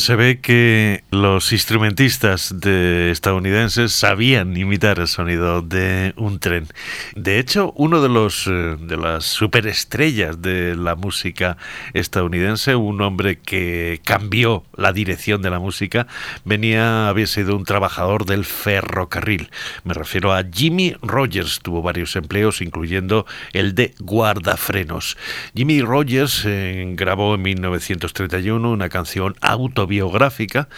Se 0.00 0.16
ve 0.16 0.40
que 0.40 0.99
los 1.10 1.52
instrumentistas 1.52 2.60
de 2.60 3.10
estadounidenses 3.10 3.92
sabían 3.92 4.56
imitar 4.56 5.00
el 5.00 5.08
sonido 5.08 5.60
de 5.60 6.14
un 6.16 6.38
tren. 6.38 6.68
De 7.16 7.40
hecho, 7.40 7.72
uno 7.76 8.00
de 8.00 8.08
los 8.08 8.46
eh, 8.46 8.76
de 8.78 8.96
las 8.96 9.24
superestrellas 9.24 10.40
de 10.40 10.76
la 10.76 10.94
música 10.94 11.56
estadounidense, 11.94 12.76
un 12.76 13.00
hombre 13.00 13.38
que 13.38 14.00
cambió 14.04 14.64
la 14.76 14.92
dirección 14.92 15.42
de 15.42 15.50
la 15.50 15.58
música, 15.58 16.06
venía 16.44 17.08
había 17.08 17.26
sido 17.26 17.56
un 17.56 17.64
trabajador 17.64 18.24
del 18.24 18.44
ferrocarril. 18.44 19.50
Me 19.82 19.94
refiero 19.94 20.32
a 20.32 20.44
Jimmy 20.44 20.94
Rogers, 21.02 21.60
tuvo 21.60 21.82
varios 21.82 22.14
empleos 22.14 22.60
incluyendo 22.60 23.26
el 23.52 23.74
de 23.74 23.94
guardafrenos. 23.98 25.16
Jimmy 25.56 25.82
Rogers 25.82 26.44
eh, 26.46 26.84
grabó 26.96 27.34
en 27.34 27.42
1931 27.42 28.70
una 28.70 28.88
canción 28.88 29.34
autobiográfica. 29.40 30.68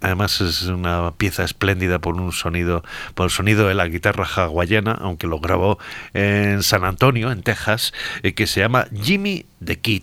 Además 0.00 0.40
es 0.40 0.62
una 0.62 1.12
pieza 1.12 1.44
espléndida 1.44 1.98
por 1.98 2.14
un 2.14 2.32
sonido, 2.32 2.82
por 3.14 3.24
el 3.26 3.30
sonido 3.30 3.68
de 3.68 3.74
la 3.74 3.86
guitarra 3.86 4.24
hawaiana, 4.24 4.92
aunque 4.92 5.26
lo 5.26 5.40
grabó 5.40 5.78
en 6.14 6.62
San 6.62 6.84
Antonio, 6.84 7.30
en 7.30 7.42
Texas, 7.42 7.92
eh, 8.22 8.34
que 8.34 8.46
se 8.46 8.60
llama 8.60 8.86
Jimmy 8.92 9.46
the 9.64 9.78
Kid. 9.78 10.02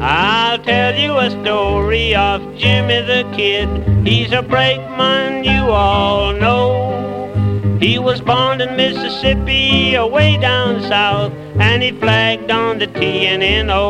I'll 0.00 0.58
tell 0.58 0.94
you 0.98 1.18
a 1.18 1.30
story 1.30 2.14
of 2.14 2.40
Jimmy 2.56 3.02
the 3.02 3.24
Kid. 3.36 3.85
He's 4.06 4.30
a 4.30 4.40
brakeman, 4.40 5.42
you 5.42 5.72
all 5.72 6.32
know. 6.32 7.78
He 7.80 7.98
was 7.98 8.20
born 8.20 8.60
in 8.60 8.76
Mississippi, 8.76 9.96
away 9.96 10.36
down 10.36 10.80
south, 10.82 11.32
and 11.58 11.82
he 11.82 11.90
flagged 11.90 12.48
on 12.52 12.78
the 12.78 12.86
TNNO. 12.86 13.80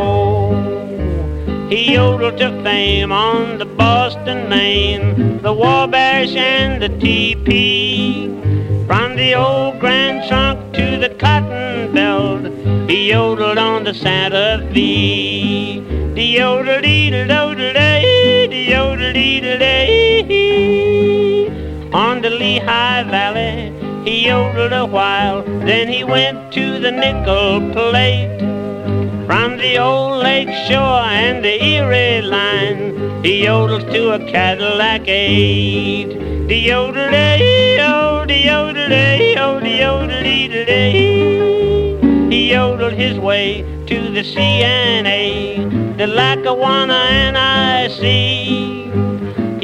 He 1.69 1.93
yodeled 1.93 2.39
to 2.39 2.63
fame 2.63 3.13
on 3.13 3.59
the 3.59 3.67
Boston 3.67 4.49
Main, 4.49 5.43
the 5.43 5.53
Wabash 5.53 6.35
and 6.35 6.81
the 6.83 6.89
TP. 6.89 8.87
From 8.87 9.17
the 9.17 9.35
old 9.35 9.79
Grand 9.79 10.27
Trunk 10.31 10.73
to 10.77 10.97
the 10.97 11.11
Cotton 11.11 11.93
Belt, 11.93 12.47
he 12.89 13.11
yodeled 13.11 13.59
on 13.59 13.85
the 13.85 13.93
Santa 13.93 14.67
Fe. 14.73 15.81
The 16.15 16.25
yodel 16.25 16.77
On 21.93 22.21
the 22.21 22.31
Lehigh 22.31 23.05
Valley, 23.05 23.73
he 24.05 24.27
yodeled 24.27 24.73
a 24.73 24.85
while, 24.85 25.43
then 25.43 25.89
he 25.89 26.05
went 26.05 26.53
to 26.53 26.79
the 26.79 26.91
Nickel 26.91 27.73
Plate. 27.73 28.39
From 29.27 29.57
the 29.59 29.79
old 29.79 30.23
lake 30.23 30.49
shore 30.69 31.03
and 31.03 31.45
the 31.45 31.63
Erie 31.63 32.23
line, 32.23 33.25
he 33.25 33.45
yodeled 33.45 33.91
to 33.93 34.13
a 34.13 34.19
Cadillac 34.31 35.09
8. 35.09 36.49
The 36.49 36.57
yodel 36.57 37.11
day, 37.11 37.79
oh, 37.81 38.25
the 38.25 38.39
yodel 38.39 38.89
day, 38.89 39.35
oh, 39.37 39.59
the 39.59 39.69
yodel 39.69 40.23
dee 40.23 40.47
day. 40.47 42.31
He 42.31 42.53
yodeled 42.53 42.93
his 42.93 43.19
way 43.19 43.63
to 43.87 44.11
the 44.13 44.23
CNA, 44.23 45.97
the 45.99 46.07
Lackawanna 46.07 47.33
NIC. 47.33 48.86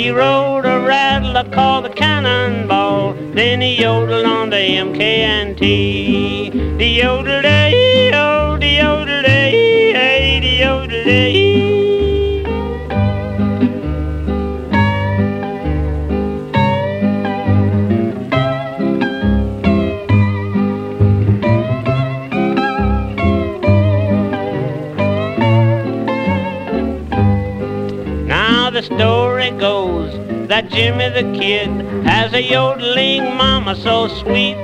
He 0.02 0.10
rode 0.10 0.64
a 0.64 0.80
rattler 0.80 1.44
called 1.54 1.84
the 1.84 1.88
Cannonball, 1.88 3.14
then 3.34 3.60
he 3.60 3.80
yodeled 3.80 4.26
on 4.26 4.50
the 4.50 4.56
MKNT. 4.56 6.50
The 6.76 6.88
yodel 6.88 7.40
day, 7.40 8.10
oh, 8.12 8.58
the 8.58 8.66
yodel 8.66 9.22
day, 9.22 9.92
hey, 9.92 10.40
the 10.40 10.56
yodel 10.64 11.04
story 29.02 29.50
goes 29.58 30.12
that 30.46 30.68
Jimmy 30.70 31.08
the 31.08 31.24
Kid 31.36 31.70
has 32.06 32.32
a 32.34 32.40
yodeling 32.40 33.36
mama 33.36 33.74
so 33.74 34.06
sweet. 34.06 34.54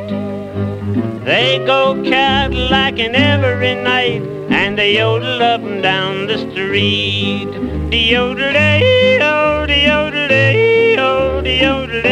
They 1.24 1.59
go 1.66 2.01
Cadillacing 2.05 3.16
every 3.16 3.74
night 3.74 4.22
and 4.49 4.78
they 4.78 4.95
yodel 4.95 5.43
up 5.43 5.61
and 5.62 5.82
down 5.82 6.28
the 6.28 6.39
street. 6.53 7.51
The 7.91 7.99
yodel 7.99 8.57
oh, 9.22 9.66
the 9.66 9.80
yodel 9.91 11.01
oh, 11.01 11.43
yodel. 11.45 12.09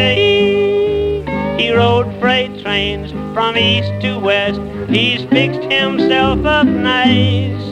He 1.61 1.70
rode 1.70 2.11
freight 2.20 2.61
trains 2.61 3.12
from 3.35 3.57
east 3.57 3.93
to 4.03 4.18
west. 4.18 4.61
He's 4.91 5.22
fixed 5.27 5.62
himself 5.70 6.45
up 6.45 6.66
nice. 6.66 7.64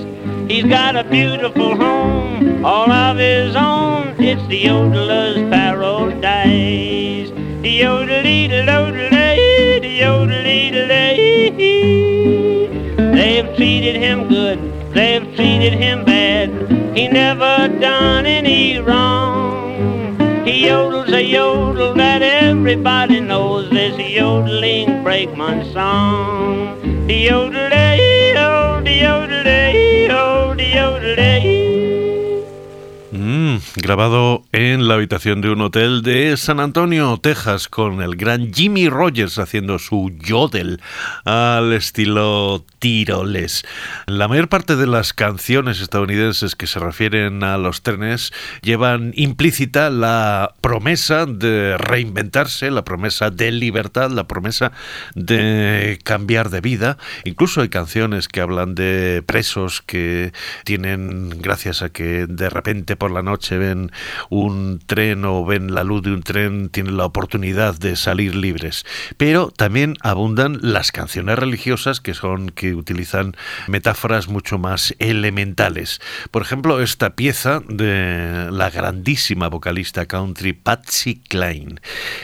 He's 0.48 0.66
got 0.66 0.94
a 0.94 1.02
beautiful 1.02 1.74
home, 1.74 2.64
all 2.64 2.92
of 2.92 3.16
his 3.16 3.56
own. 3.56 3.83
It's 4.26 4.46
the 4.46 4.62
yodeler's 4.64 5.36
paradise. 5.50 7.28
The 7.60 7.80
yodelee, 7.80 8.48
the 8.48 8.62
yodelay, 8.64 9.82
the 9.82 10.00
yodelee, 10.00 10.72
the 10.72 10.86
lay. 10.86 11.50
They've 13.12 13.54
treated 13.54 13.96
him 13.96 14.26
good, 14.28 14.58
they've 14.94 15.26
treated 15.36 15.74
him 15.74 16.06
bad. 16.06 16.48
He 16.96 17.06
never 17.06 17.68
done 17.68 18.24
any 18.24 18.78
wrong. 18.78 20.18
He 20.46 20.68
yodels 20.68 21.12
a 21.12 21.22
yodel 21.22 21.92
that 21.92 22.22
everybody 22.22 23.20
knows. 23.20 23.68
This 23.68 23.98
yodeling 23.98 25.02
brakeman 25.02 25.70
song. 25.70 26.80
The 27.06 27.26
yodelay, 27.26 28.34
oh, 28.38 28.80
the 28.82 29.00
yodelay, 29.00 30.08
oh, 30.10 30.54
the 30.54 30.64
yodelay. 30.64 31.53
Grabado 33.76 34.44
en 34.52 34.86
la 34.86 34.94
habitación 34.94 35.40
de 35.40 35.50
un 35.50 35.60
hotel 35.60 36.02
de 36.02 36.36
San 36.36 36.60
Antonio, 36.60 37.18
Texas, 37.20 37.66
con 37.66 38.02
el 38.02 38.14
gran 38.14 38.54
Jimmy 38.54 38.88
Rogers 38.88 39.40
haciendo 39.40 39.80
su 39.80 40.12
yodel 40.16 40.80
al 41.24 41.72
estilo 41.72 42.64
tiroles. 42.78 43.64
La 44.06 44.28
mayor 44.28 44.48
parte 44.48 44.76
de 44.76 44.86
las 44.86 45.12
canciones 45.12 45.80
estadounidenses 45.80 46.54
que 46.54 46.68
se 46.68 46.78
refieren 46.78 47.42
a 47.42 47.58
los 47.58 47.82
trenes 47.82 48.32
llevan 48.62 49.12
implícita 49.16 49.90
la 49.90 50.54
promesa 50.60 51.26
de 51.26 51.76
reinventarse, 51.76 52.70
la 52.70 52.84
promesa 52.84 53.30
de 53.30 53.50
libertad, 53.50 54.12
la 54.12 54.28
promesa 54.28 54.70
de 55.16 55.98
cambiar 56.04 56.50
de 56.50 56.60
vida. 56.60 56.96
Incluso 57.24 57.60
hay 57.60 57.70
canciones 57.70 58.28
que 58.28 58.40
hablan 58.40 58.76
de 58.76 59.24
presos 59.26 59.82
que 59.82 60.32
tienen, 60.62 61.30
gracias 61.40 61.82
a 61.82 61.88
que 61.88 62.26
de 62.28 62.50
repente 62.50 62.94
por 62.94 63.10
la 63.10 63.22
noche 63.22 63.63
un 64.30 64.80
tren 64.86 65.24
o 65.24 65.44
ven 65.44 65.74
la 65.74 65.84
luz 65.84 66.02
de 66.02 66.12
un 66.12 66.22
tren, 66.22 66.68
tienen 66.68 66.96
la 66.96 67.04
oportunidad 67.04 67.78
de 67.78 67.96
salir 67.96 68.34
libres. 68.34 68.84
Pero 69.16 69.50
también 69.50 69.96
abundan 70.00 70.58
las 70.62 70.92
canciones 70.92 71.38
religiosas 71.38 72.00
que 72.00 72.14
son 72.14 72.50
que 72.50 72.74
utilizan 72.74 73.36
metáforas 73.68 74.28
mucho 74.28 74.58
más 74.58 74.94
elementales. 74.98 76.00
Por 76.30 76.42
ejemplo, 76.42 76.80
esta 76.80 77.16
pieza 77.16 77.62
de 77.68 78.48
la 78.50 78.70
grandísima 78.70 79.48
vocalista 79.48 80.06
country 80.06 80.52
Patsy 80.52 81.22
Cline. 81.28 81.80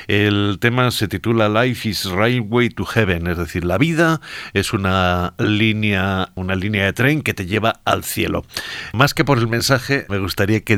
El 0.07 0.59
tema 0.61 0.91
se 0.91 1.09
titula 1.09 1.49
Life 1.49 1.89
is 1.89 2.05
Railway 2.05 2.71
to 2.71 2.85
Heaven, 2.85 3.27
es 3.27 3.39
decir, 3.39 3.65
la 3.65 3.79
vida 3.79 4.21
es 4.53 4.73
una 4.73 5.35
línea, 5.39 6.31
una 6.35 6.55
línea 6.55 6.85
de 6.85 6.93
tren 6.93 7.23
que 7.23 7.35
te 7.35 7.47
lleva 7.47 7.81
al 7.85 8.05
cielo. 8.05 8.45
Más 8.93 9.15
que 9.15 9.25
por 9.25 9.39
el 9.39 9.49
mensaje, 9.49 10.07
me 10.09 10.19
gustaría 10.19 10.61
que 10.61 10.77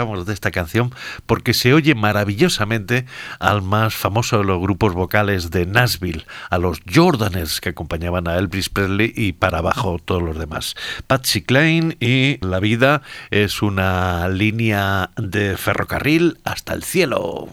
de 0.00 0.32
esta 0.32 0.50
canción 0.50 0.94
porque 1.26 1.52
se 1.52 1.74
oye 1.74 1.94
maravillosamente 1.94 3.04
al 3.38 3.60
más 3.60 3.94
famoso 3.94 4.38
de 4.38 4.44
los 4.44 4.58
grupos 4.58 4.94
vocales 4.94 5.50
de 5.50 5.66
Nashville, 5.66 6.24
a 6.48 6.56
los 6.56 6.80
Jordaners 6.92 7.60
que 7.60 7.68
acompañaban 7.68 8.26
a 8.26 8.36
Elvis 8.38 8.70
Presley 8.70 9.12
y 9.14 9.32
para 9.32 9.58
abajo 9.58 9.98
todos 10.02 10.22
los 10.22 10.38
demás. 10.38 10.74
Patsy 11.06 11.42
Cline 11.42 11.98
y 12.00 12.38
La 12.40 12.60
vida 12.60 13.02
es 13.30 13.60
una 13.60 14.28
línea 14.30 15.10
de 15.16 15.58
ferrocarril 15.58 16.38
hasta 16.44 16.72
el 16.72 16.82
cielo. 16.82 17.48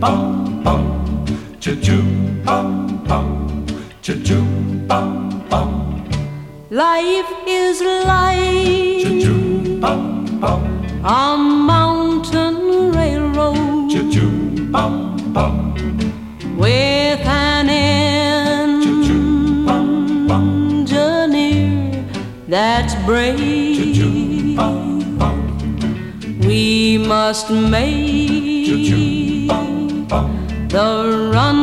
Bum, 0.00 0.62
bum. 0.62 1.06
Life 6.70 7.26
A 9.82 11.36
mountain 11.38 12.92
railroad 12.92 13.92
with 16.56 17.20
an 17.26 17.68
engineer 17.68 18.46
that's 22.48 22.94
brave. 23.04 23.98
We 26.46 26.98
must 26.98 27.50
make 27.50 28.88
the 30.68 31.30
run. 31.32 31.56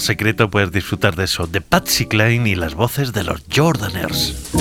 Secreto 0.00 0.50
puedes 0.50 0.72
disfrutar 0.72 1.16
de 1.16 1.24
eso, 1.24 1.46
de 1.46 1.60
Patsy 1.60 2.06
Cline 2.06 2.48
y 2.48 2.54
las 2.54 2.74
voces 2.74 3.12
de 3.12 3.24
los 3.24 3.42
Jordaners. 3.54 4.52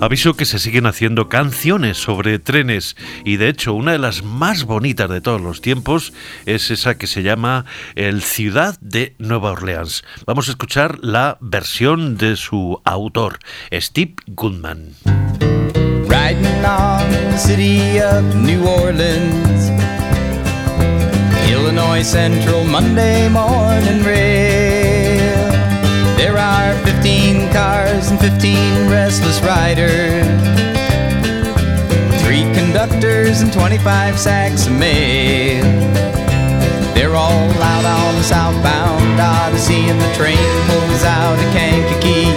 Aviso 0.00 0.34
que 0.34 0.46
se 0.46 0.58
siguen 0.58 0.86
haciendo 0.86 1.28
canciones 1.28 1.98
sobre 1.98 2.38
trenes 2.38 2.96
y 3.22 3.36
de 3.36 3.48
hecho 3.50 3.74
una 3.74 3.92
de 3.92 3.98
las 3.98 4.22
más 4.22 4.64
bonitas 4.64 5.10
de 5.10 5.20
todos 5.20 5.42
los 5.42 5.60
tiempos 5.60 6.14
es 6.46 6.70
esa 6.70 6.96
que 6.96 7.06
se 7.06 7.22
llama 7.22 7.66
El 7.96 8.22
Ciudad 8.22 8.78
de 8.80 9.14
Nueva 9.18 9.52
Orleans. 9.52 10.02
Vamos 10.24 10.48
a 10.48 10.52
escuchar 10.52 10.98
la 11.02 11.36
versión 11.42 12.16
de 12.16 12.36
su 12.36 12.80
autor, 12.84 13.40
Steve 13.70 14.14
Goodman. 14.26 14.94
Illinois 21.70 22.02
Central 22.02 22.64
Monday 22.64 23.28
morning 23.28 24.02
rail. 24.02 25.46
There 26.18 26.36
are 26.36 26.74
15 26.84 27.52
cars 27.52 28.10
and 28.10 28.18
15 28.18 28.90
restless 28.90 29.40
riders, 29.40 30.26
three 32.24 32.42
conductors 32.58 33.42
and 33.42 33.52
25 33.52 34.18
sacks 34.18 34.66
of 34.66 34.72
mail. 34.72 35.62
They're 36.92 37.14
all 37.14 37.48
out 37.62 37.84
on 37.84 38.14
the 38.16 38.24
southbound 38.24 39.20
Odyssey, 39.20 39.90
and 39.90 40.00
the 40.00 40.12
train 40.14 40.50
pulls 40.66 41.04
out 41.04 41.38
of 41.38 41.52
Kankakee, 41.54 42.34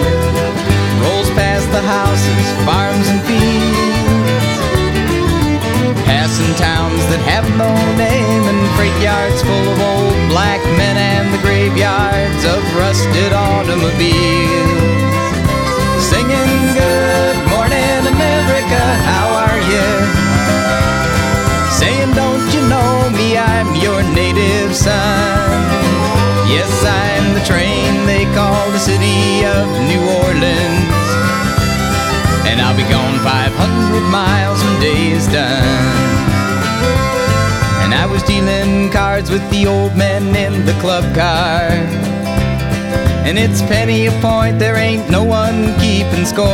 rolls 1.02 1.28
past 1.30 1.66
the 1.72 1.82
houses, 1.82 2.46
farms, 2.62 3.08
and 3.10 3.20
fields, 3.26 4.54
passing 6.06 6.54
towns 6.54 7.02
that 7.10 7.18
have 7.26 7.50
no 7.58 7.74
name, 7.98 8.23
yards 9.14 9.42
full 9.42 9.66
of 9.72 9.78
old 9.78 10.18
black 10.28 10.62
men, 10.80 10.96
and 10.96 11.26
the 11.34 11.40
graveyards 11.46 12.42
of 12.54 12.60
rusted 12.74 13.32
automobiles. 13.32 14.90
Singing 16.10 16.54
good 16.82 17.36
morning, 17.54 18.00
America, 18.14 18.82
how 19.10 19.26
are 19.46 19.60
you? 19.72 19.88
Saying, 21.78 22.12
don't 22.22 22.46
you 22.54 22.62
know 22.74 22.94
me, 23.18 23.38
I'm 23.38 23.70
your 23.86 24.02
native 24.20 24.74
son. 24.74 25.62
Yes, 26.50 26.72
I'm 26.82 27.26
the 27.38 27.44
train 27.50 28.06
they 28.10 28.24
call 28.38 28.62
the 28.76 28.82
city 28.90 29.46
of 29.56 29.66
New 29.90 30.02
Orleans. 30.22 31.06
And 32.48 32.56
I'll 32.60 32.76
be 32.76 32.86
gone 32.90 33.18
500 33.22 34.10
miles 34.10 34.58
when 34.64 34.76
day 34.80 35.02
is 35.18 35.26
done. 35.28 36.33
Was 38.14 38.22
dealing 38.22 38.92
cards 38.92 39.28
with 39.28 39.42
the 39.50 39.66
old 39.66 39.96
men 39.96 40.36
in 40.36 40.64
the 40.64 40.72
club 40.74 41.02
car. 41.16 41.66
And 43.26 43.36
it's 43.36 43.60
penny 43.62 44.06
a 44.06 44.12
point, 44.20 44.60
there 44.60 44.76
ain't 44.76 45.10
no 45.10 45.24
one 45.24 45.74
keeping 45.80 46.24
score. 46.24 46.46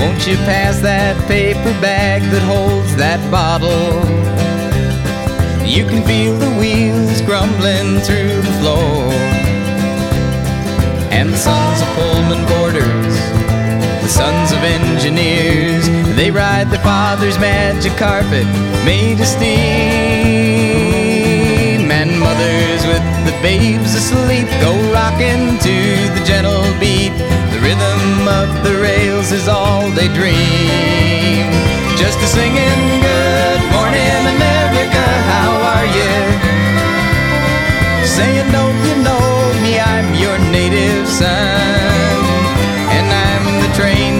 Won't 0.00 0.26
you 0.26 0.36
pass 0.44 0.80
that 0.82 1.16
paper 1.28 1.72
bag 1.80 2.20
that 2.30 2.42
holds 2.42 2.94
that 2.96 3.20
bottle? 3.30 4.04
You 5.66 5.86
can 5.86 6.04
feel 6.04 6.36
the 6.36 6.52
wheels 6.60 7.22
grumbling 7.22 8.00
through 8.04 8.42
the 8.44 8.54
floor. 8.60 9.08
And 11.08 11.32
the 11.32 11.38
sons 11.38 11.80
of 11.80 11.88
Pullman 11.96 12.44
boarders, 12.52 13.16
the 14.04 14.12
sons 14.12 14.52
of 14.52 14.58
engineers, 14.58 15.63
they 16.24 16.30
ride 16.30 16.70
their 16.70 16.80
father's 16.80 17.38
magic 17.38 17.92
carpet 17.98 18.46
made 18.88 19.20
of 19.20 19.26
steam. 19.26 19.52
And 21.92 22.18
mothers 22.18 22.82
with 22.88 23.04
the 23.28 23.36
babes 23.42 23.92
asleep 23.94 24.48
go 24.64 24.72
rocking 24.90 25.58
to 25.68 25.76
the 26.16 26.22
gentle 26.24 26.64
beat. 26.80 27.12
The 27.52 27.60
rhythm 27.60 28.26
of 28.40 28.48
the 28.64 28.80
rails 28.80 29.32
is 29.32 29.48
all 29.48 29.90
they 29.90 30.08
dream. 30.16 31.44
Just 32.00 32.16
a 32.24 32.28
singing, 32.36 32.82
Good 33.04 33.62
morning, 33.76 34.20
America, 34.36 35.04
how 35.28 35.52
are 35.76 35.88
you? 35.98 36.16
Saying, 38.16 38.48
Don't 38.50 38.80
you 38.88 38.96
know 39.04 39.28
me? 39.62 39.72
I'm 39.78 40.08
your 40.14 40.38
native 40.56 41.06
son. 41.06 42.24
And 42.96 43.06
I'm 43.12 43.44
the 43.60 43.68
train 43.76 44.13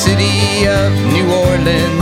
city 0.00 0.66
of 0.66 0.90
New 1.12 1.28
Orleans. 1.28 2.00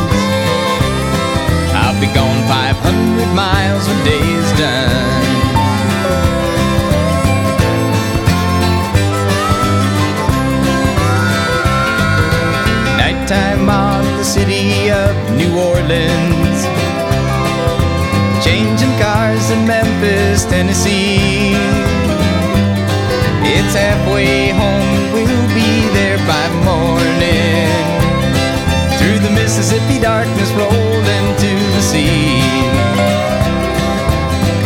I'll 1.75 1.99
be 1.99 2.07
gone 2.15 2.47
500 2.47 3.35
miles 3.35 3.89
when 3.89 3.99
day's 4.05 4.51
done. 4.55 5.27
Nighttime 13.03 13.69
on 13.69 14.05
the 14.19 14.25
city 14.25 14.93
of 14.93 15.13
New 15.35 15.59
Orleans. 15.59 16.59
Changing 18.47 18.95
cars 19.03 19.51
in 19.51 19.67
Memphis, 19.67 20.45
Tennessee. 20.45 21.57
It's 23.43 23.75
halfway 23.75 24.48
Mississippi 29.59 29.99
darkness 29.99 30.53
rolled 30.55 31.09
into 31.19 31.51
the 31.75 31.83
sea. 31.83 32.39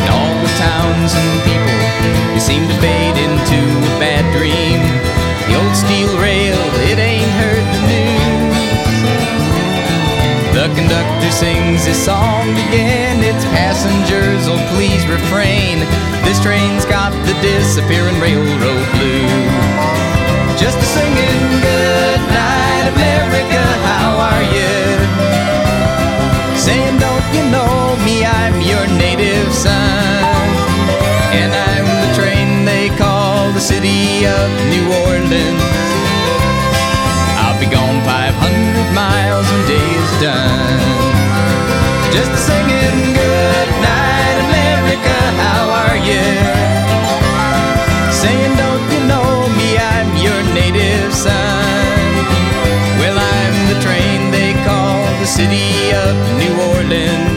And 0.05 0.09
all 0.12 0.36
the 0.45 0.53
towns 0.61 1.16
and 1.16 1.32
people, 1.49 1.80
you 2.36 2.40
seem 2.45 2.68
to 2.68 2.76
fade 2.76 3.16
into 3.16 3.57
a 3.88 3.93
bad 3.97 4.20
dream. 4.36 4.84
The 5.49 5.57
old 5.57 5.72
steel 5.72 6.12
rail, 6.20 6.61
it 6.93 7.01
ain't 7.01 7.32
heard 7.40 7.64
the 7.72 7.80
news. 7.88 8.53
The 10.61 10.68
conductor 10.76 11.32
sings 11.32 11.88
his 11.88 11.97
song 11.97 12.53
again. 12.68 13.24
Its 13.24 13.49
passengers, 13.49 14.45
oh 14.45 14.61
please 14.76 15.09
refrain. 15.09 15.80
This 16.28 16.36
train's 16.45 16.84
got 16.84 17.16
the 17.24 17.32
disappearing 17.40 18.20
railroad 18.20 18.86
blues. 18.93 20.61
Just 20.61 20.76
a 20.76 20.84
singing 20.84 21.71
good 22.82 22.94
America, 22.94 23.62
how 23.86 24.16
are 24.18 24.44
you? 24.56 24.74
Saying, 26.56 26.98
don't 26.98 27.26
you 27.34 27.44
know 27.50 27.96
me? 28.04 28.24
I'm 28.24 28.60
your 28.60 28.86
native 28.98 29.52
son. 29.52 30.48
And 31.32 31.52
I'm 31.52 31.86
the 32.02 32.14
train 32.14 32.64
they 32.64 32.88
call 32.96 33.52
the 33.52 33.60
city 33.60 34.26
of 34.26 34.48
New 34.70 34.86
Orleans. 35.06 35.62
I'll 37.42 37.58
be 37.58 37.66
gone 37.66 38.02
500 38.04 38.94
miles 38.94 39.46
when 39.50 39.62
day 39.66 39.88
is 40.02 40.12
done. 40.20 40.80
Just 42.12 42.32
singing 42.46 43.14
good 43.14 43.70
night, 43.80 44.36
America, 44.48 45.16
how 45.42 45.62
are 45.70 45.98
you? 46.10 46.71
City 55.36 55.90
of 55.94 56.14
New 56.36 56.54
Orleans. 56.76 57.31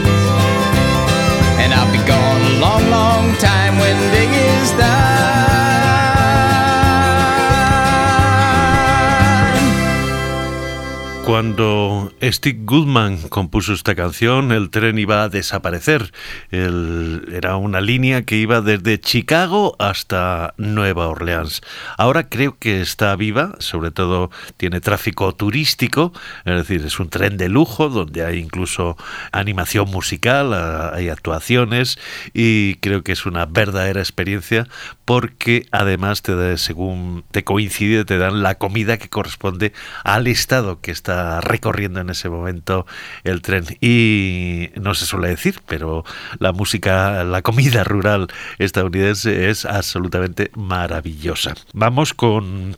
Cuando 11.46 12.12
Steve 12.22 12.58
Goodman 12.64 13.18
compuso 13.28 13.72
esta 13.72 13.94
canción, 13.94 14.50
el 14.50 14.68
tren 14.68 14.98
iba 14.98 15.22
a 15.22 15.28
desaparecer. 15.28 16.12
El- 16.50 17.28
era 17.32 17.56
una 17.56 17.80
línea 17.80 18.22
que 18.24 18.34
iba 18.36 18.60
desde 18.62 18.98
Chicago 18.98 19.76
hasta 19.78 20.54
Nueva 20.56 21.06
Orleans. 21.06 21.60
Ahora 21.98 22.28
creo 22.28 22.56
que 22.58 22.80
está 22.80 23.14
viva, 23.14 23.54
sobre 23.60 23.92
todo 23.92 24.32
tiene 24.56 24.80
tráfico 24.80 25.36
turístico, 25.36 26.12
es 26.44 26.56
decir, 26.56 26.84
es 26.84 26.98
un 26.98 27.10
tren 27.10 27.36
de 27.36 27.48
lujo 27.48 27.90
donde 27.90 28.24
hay 28.24 28.38
incluso 28.38 28.96
animación 29.30 29.88
musical, 29.88 30.52
a- 30.52 30.96
hay 30.96 31.10
actuaciones 31.10 31.96
y 32.34 32.74
creo 32.80 33.04
que 33.04 33.12
es 33.12 33.24
una 33.24 33.46
verdadera 33.46 34.00
experiencia 34.00 34.66
porque 35.04 35.68
además 35.70 36.22
te 36.22 36.34
da, 36.34 36.56
según 36.56 37.22
te 37.30 37.44
coincide, 37.44 38.04
te 38.04 38.18
dan 38.18 38.42
la 38.42 38.56
comida 38.56 38.98
que 38.98 39.08
corresponde 39.08 39.72
al 40.02 40.26
estado 40.26 40.80
que 40.80 40.90
está 40.90 41.35
recorriendo 41.40 42.00
en 42.00 42.10
ese 42.10 42.28
momento 42.28 42.86
el 43.24 43.42
tren. 43.42 43.64
Y 43.80 44.70
no 44.76 44.94
se 44.94 45.06
suele 45.06 45.28
decir, 45.28 45.60
pero 45.66 46.04
la 46.38 46.52
música, 46.52 47.24
la 47.24 47.42
comida 47.42 47.84
rural 47.84 48.28
estadounidense 48.58 49.50
es 49.50 49.64
absolutamente 49.64 50.50
maravillosa. 50.54 51.54
Vamos 51.72 52.14
con 52.14 52.76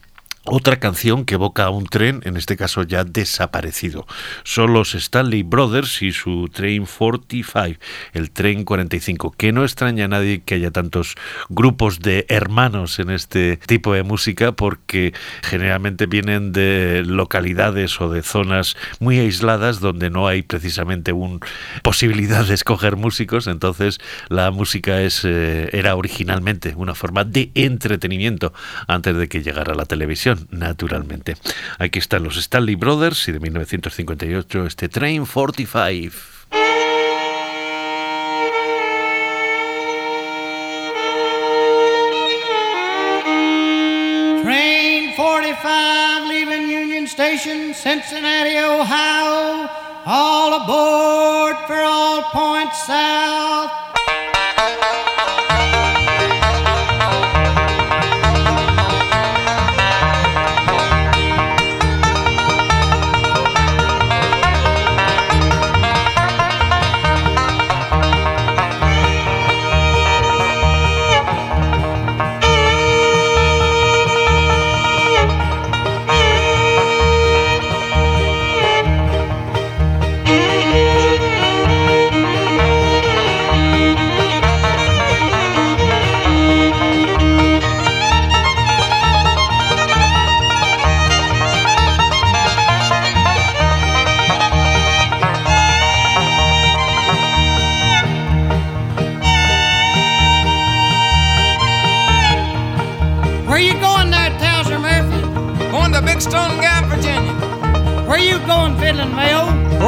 otra 0.50 0.78
canción 0.78 1.24
que 1.24 1.34
evoca 1.34 1.64
a 1.64 1.70
un 1.70 1.86
tren, 1.86 2.20
en 2.24 2.36
este 2.36 2.56
caso 2.56 2.82
ya 2.82 3.04
desaparecido. 3.04 4.06
Son 4.44 4.72
los 4.72 4.94
Stanley 4.94 5.42
Brothers 5.42 6.02
y 6.02 6.12
su 6.12 6.48
Train 6.52 6.86
45, 6.86 7.78
el 8.12 8.30
Tren 8.30 8.64
45, 8.64 9.32
que 9.32 9.52
no 9.52 9.62
extraña 9.62 10.06
a 10.06 10.08
nadie 10.08 10.42
que 10.42 10.54
haya 10.54 10.70
tantos 10.70 11.16
grupos 11.48 12.00
de 12.00 12.26
hermanos 12.28 12.98
en 12.98 13.10
este 13.10 13.58
tipo 13.66 13.92
de 13.94 14.02
música, 14.02 14.52
porque 14.52 15.12
generalmente 15.42 16.06
vienen 16.06 16.52
de 16.52 17.02
localidades 17.06 18.00
o 18.00 18.10
de 18.10 18.22
zonas 18.22 18.76
muy 19.00 19.18
aisladas 19.18 19.80
donde 19.80 20.10
no 20.10 20.28
hay 20.28 20.42
precisamente 20.42 21.12
una 21.12 21.38
posibilidad 21.82 22.44
de 22.44 22.54
escoger 22.54 22.96
músicos, 22.96 23.46
entonces 23.46 23.98
la 24.28 24.50
música 24.50 25.02
es, 25.02 25.24
eh, 25.24 25.68
era 25.72 25.96
originalmente 25.96 26.74
una 26.76 26.94
forma 26.94 27.24
de 27.24 27.50
entretenimiento 27.54 28.52
antes 28.86 29.16
de 29.16 29.28
que 29.28 29.42
llegara 29.42 29.74
la 29.74 29.84
televisión, 29.84 30.37
naturalmente. 30.50 31.36
Aquí 31.78 31.98
están 31.98 32.24
los 32.24 32.36
Stanley 32.36 32.74
Brothers 32.74 33.28
y 33.28 33.32
de 33.32 33.40
1958 33.40 34.66
este 34.66 34.88
Train 34.88 35.26
45. 35.26 36.14
Train 44.42 45.14
45 45.14 46.28
leaving 46.28 46.64
Union 46.64 47.04
Station, 47.04 47.74
Cincinnati, 47.74 48.56
Ohio. 48.56 49.68
All 50.06 50.54
aboard 50.62 51.56
for 51.66 51.76
all 51.76 52.22
points 52.32 52.86
south. 52.86 53.87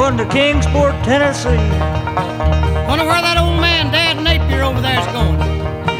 Going 0.01 0.17
to 0.17 0.25
Kingsport, 0.25 0.95
Tennessee. 1.03 1.61
Wonder 2.89 3.05
where 3.05 3.21
that 3.21 3.37
old 3.37 3.61
man, 3.61 3.93
Dad 3.93 4.17
Napier, 4.17 4.63
over 4.63 4.81
there's 4.81 5.05
going. 5.13 5.37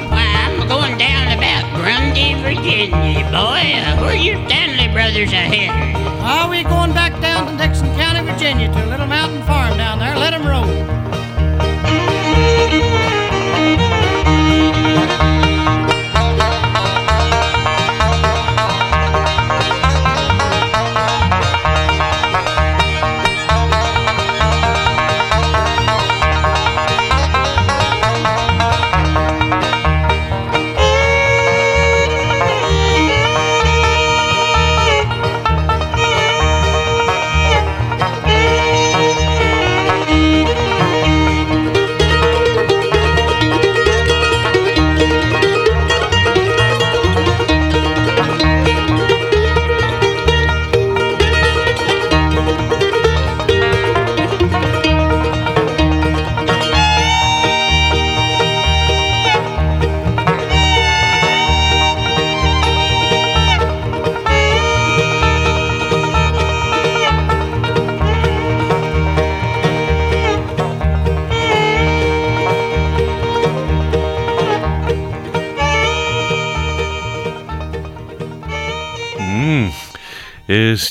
Why, 0.09 0.25
I'm 0.41 0.57
going 0.67 0.97
down 0.97 1.37
about 1.37 1.69
Grundy, 1.77 2.33
Virginia, 2.41 3.21
boy. 3.29 3.61
Where 4.01 4.15
your 4.15 4.41
Stanley 4.49 4.91
brothers 4.91 5.29
are 5.29 5.45
heading? 5.45 5.95
Are 6.25 6.49
we 6.49 6.63
going 6.63 6.93
back 6.93 7.13
down 7.21 7.45
to 7.45 7.55
Dixon 7.55 7.93
County, 7.93 8.25
Virginia, 8.25 8.73
to 8.73 8.85
a 8.85 8.89
little 8.89 9.05
mountain 9.05 9.43
farm 9.43 9.77
down 9.77 9.99
there? 9.99 10.17
Let 10.17 10.33
'em 10.33 10.47
roll. 10.47 10.65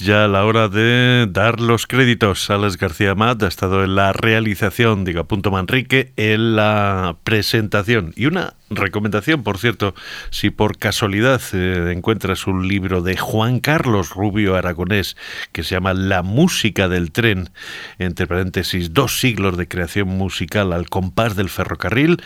Es 0.00 0.06
ya 0.06 0.28
la 0.28 0.46
hora 0.46 0.68
de 0.68 1.26
dar 1.28 1.60
los 1.60 1.86
créditos. 1.86 2.48
Alex 2.48 2.78
García 2.78 3.14
Mat 3.14 3.42
ha 3.42 3.48
estado 3.48 3.84
en 3.84 3.94
la 3.96 4.14
realización, 4.14 5.04
diga 5.04 5.24
punto 5.24 5.50
Manrique, 5.50 6.14
en 6.16 6.56
la 6.56 7.18
presentación 7.22 8.14
y 8.16 8.24
una 8.24 8.54
Recomendación, 8.72 9.42
por 9.42 9.58
cierto, 9.58 9.96
si 10.30 10.50
por 10.50 10.78
casualidad 10.78 11.42
eh, 11.54 11.90
encuentras 11.92 12.46
un 12.46 12.68
libro 12.68 13.02
de 13.02 13.16
Juan 13.16 13.58
Carlos 13.58 14.10
Rubio 14.10 14.54
Aragonés 14.54 15.16
que 15.50 15.64
se 15.64 15.74
llama 15.74 15.92
La 15.92 16.22
música 16.22 16.88
del 16.88 17.10
tren, 17.10 17.50
entre 17.98 18.28
paréntesis, 18.28 18.94
dos 18.94 19.18
siglos 19.18 19.56
de 19.56 19.66
creación 19.66 20.06
musical 20.06 20.72
al 20.72 20.88
compás 20.88 21.34
del 21.34 21.48
ferrocarril, 21.48 22.22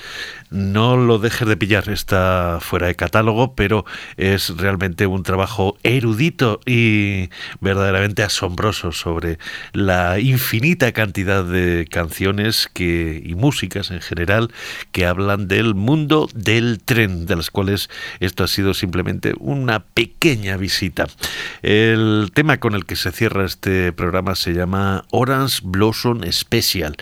no 0.50 0.98
lo 0.98 1.18
dejes 1.18 1.48
de 1.48 1.56
pillar, 1.56 1.88
está 1.88 2.58
fuera 2.60 2.88
de 2.88 2.94
catálogo, 2.94 3.54
pero 3.54 3.86
es 4.18 4.54
realmente 4.54 5.06
un 5.06 5.22
trabajo 5.22 5.78
erudito 5.82 6.60
y 6.66 7.30
verdaderamente 7.60 8.22
asombroso 8.22 8.92
sobre 8.92 9.38
la 9.72 10.20
infinita 10.20 10.92
cantidad 10.92 11.42
de 11.42 11.86
canciones 11.90 12.68
que, 12.70 13.22
y 13.24 13.34
músicas 13.34 13.90
en 13.90 14.02
general 14.02 14.52
que 14.92 15.06
hablan 15.06 15.48
del 15.48 15.74
mundo 15.74 16.28
del 16.34 16.80
tren, 16.84 17.26
de 17.26 17.36
las 17.36 17.50
cuales 17.50 17.88
esto 18.20 18.44
ha 18.44 18.48
sido 18.48 18.74
simplemente 18.74 19.34
una 19.38 19.80
pequeña 19.80 20.56
visita. 20.56 21.06
El 21.62 22.30
tema 22.34 22.58
con 22.58 22.74
el 22.74 22.84
que 22.84 22.96
se 22.96 23.12
cierra 23.12 23.44
este 23.44 23.92
programa 23.92 24.34
se 24.34 24.52
llama 24.52 25.04
Orange 25.10 25.60
Blossom 25.62 26.20
Special 26.30 26.96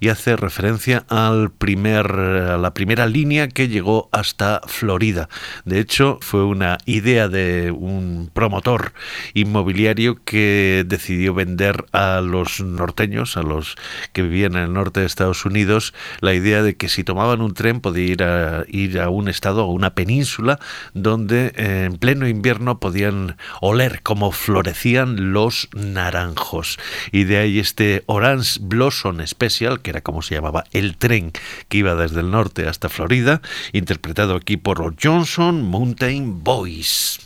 y 0.00 0.08
hace 0.08 0.36
referencia 0.36 1.04
al 1.08 1.50
primer, 1.50 2.10
a 2.10 2.58
la 2.58 2.74
primera 2.74 3.06
línea 3.06 3.48
que 3.48 3.68
llegó 3.68 4.08
hasta 4.12 4.62
Florida. 4.66 5.28
De 5.64 5.80
hecho, 5.80 6.18
fue 6.20 6.44
una 6.44 6.78
idea 6.86 7.28
de 7.28 7.70
un 7.70 8.30
promotor 8.32 8.92
inmobiliario 9.34 10.18
que 10.24 10.84
decidió 10.86 11.34
vender 11.34 11.84
a 11.92 12.20
los 12.20 12.60
norteños, 12.60 13.36
a 13.36 13.42
los 13.42 13.76
que 14.12 14.22
vivían 14.22 14.56
en 14.56 14.64
el 14.64 14.72
norte 14.72 15.00
de 15.00 15.06
Estados 15.06 15.44
Unidos, 15.44 15.94
la 16.20 16.34
idea 16.34 16.62
de 16.62 16.76
que 16.76 16.88
si 16.88 17.04
tomaban 17.04 17.40
un 17.40 17.54
tren 17.54 17.80
podía 17.80 18.04
ir 18.04 18.22
a, 18.22 18.64
ir 18.78 19.00
a 19.00 19.10
un 19.10 19.28
estado 19.28 19.66
o 19.66 19.72
una 19.72 19.94
península 19.94 20.58
donde 20.94 21.52
eh, 21.56 21.84
en 21.86 21.98
pleno 21.98 22.28
invierno 22.28 22.78
podían 22.80 23.36
oler 23.60 24.02
cómo 24.02 24.32
florecían 24.32 25.32
los 25.32 25.68
naranjos. 25.74 26.78
Y 27.12 27.24
de 27.24 27.38
ahí 27.38 27.58
este 27.58 28.02
Orange 28.06 28.58
Blossom 28.60 29.24
Special, 29.26 29.80
que 29.80 29.90
era 29.90 30.00
como 30.00 30.22
se 30.22 30.34
llamaba 30.34 30.64
el 30.72 30.96
tren 30.96 31.32
que 31.68 31.78
iba 31.78 31.94
desde 31.94 32.20
el 32.20 32.30
norte 32.30 32.68
hasta 32.68 32.88
Florida, 32.88 33.42
interpretado 33.72 34.34
aquí 34.34 34.56
por 34.56 34.80
los 34.80 34.94
Johnson 35.00 35.62
Mountain 35.62 36.42
Boys. 36.42 37.20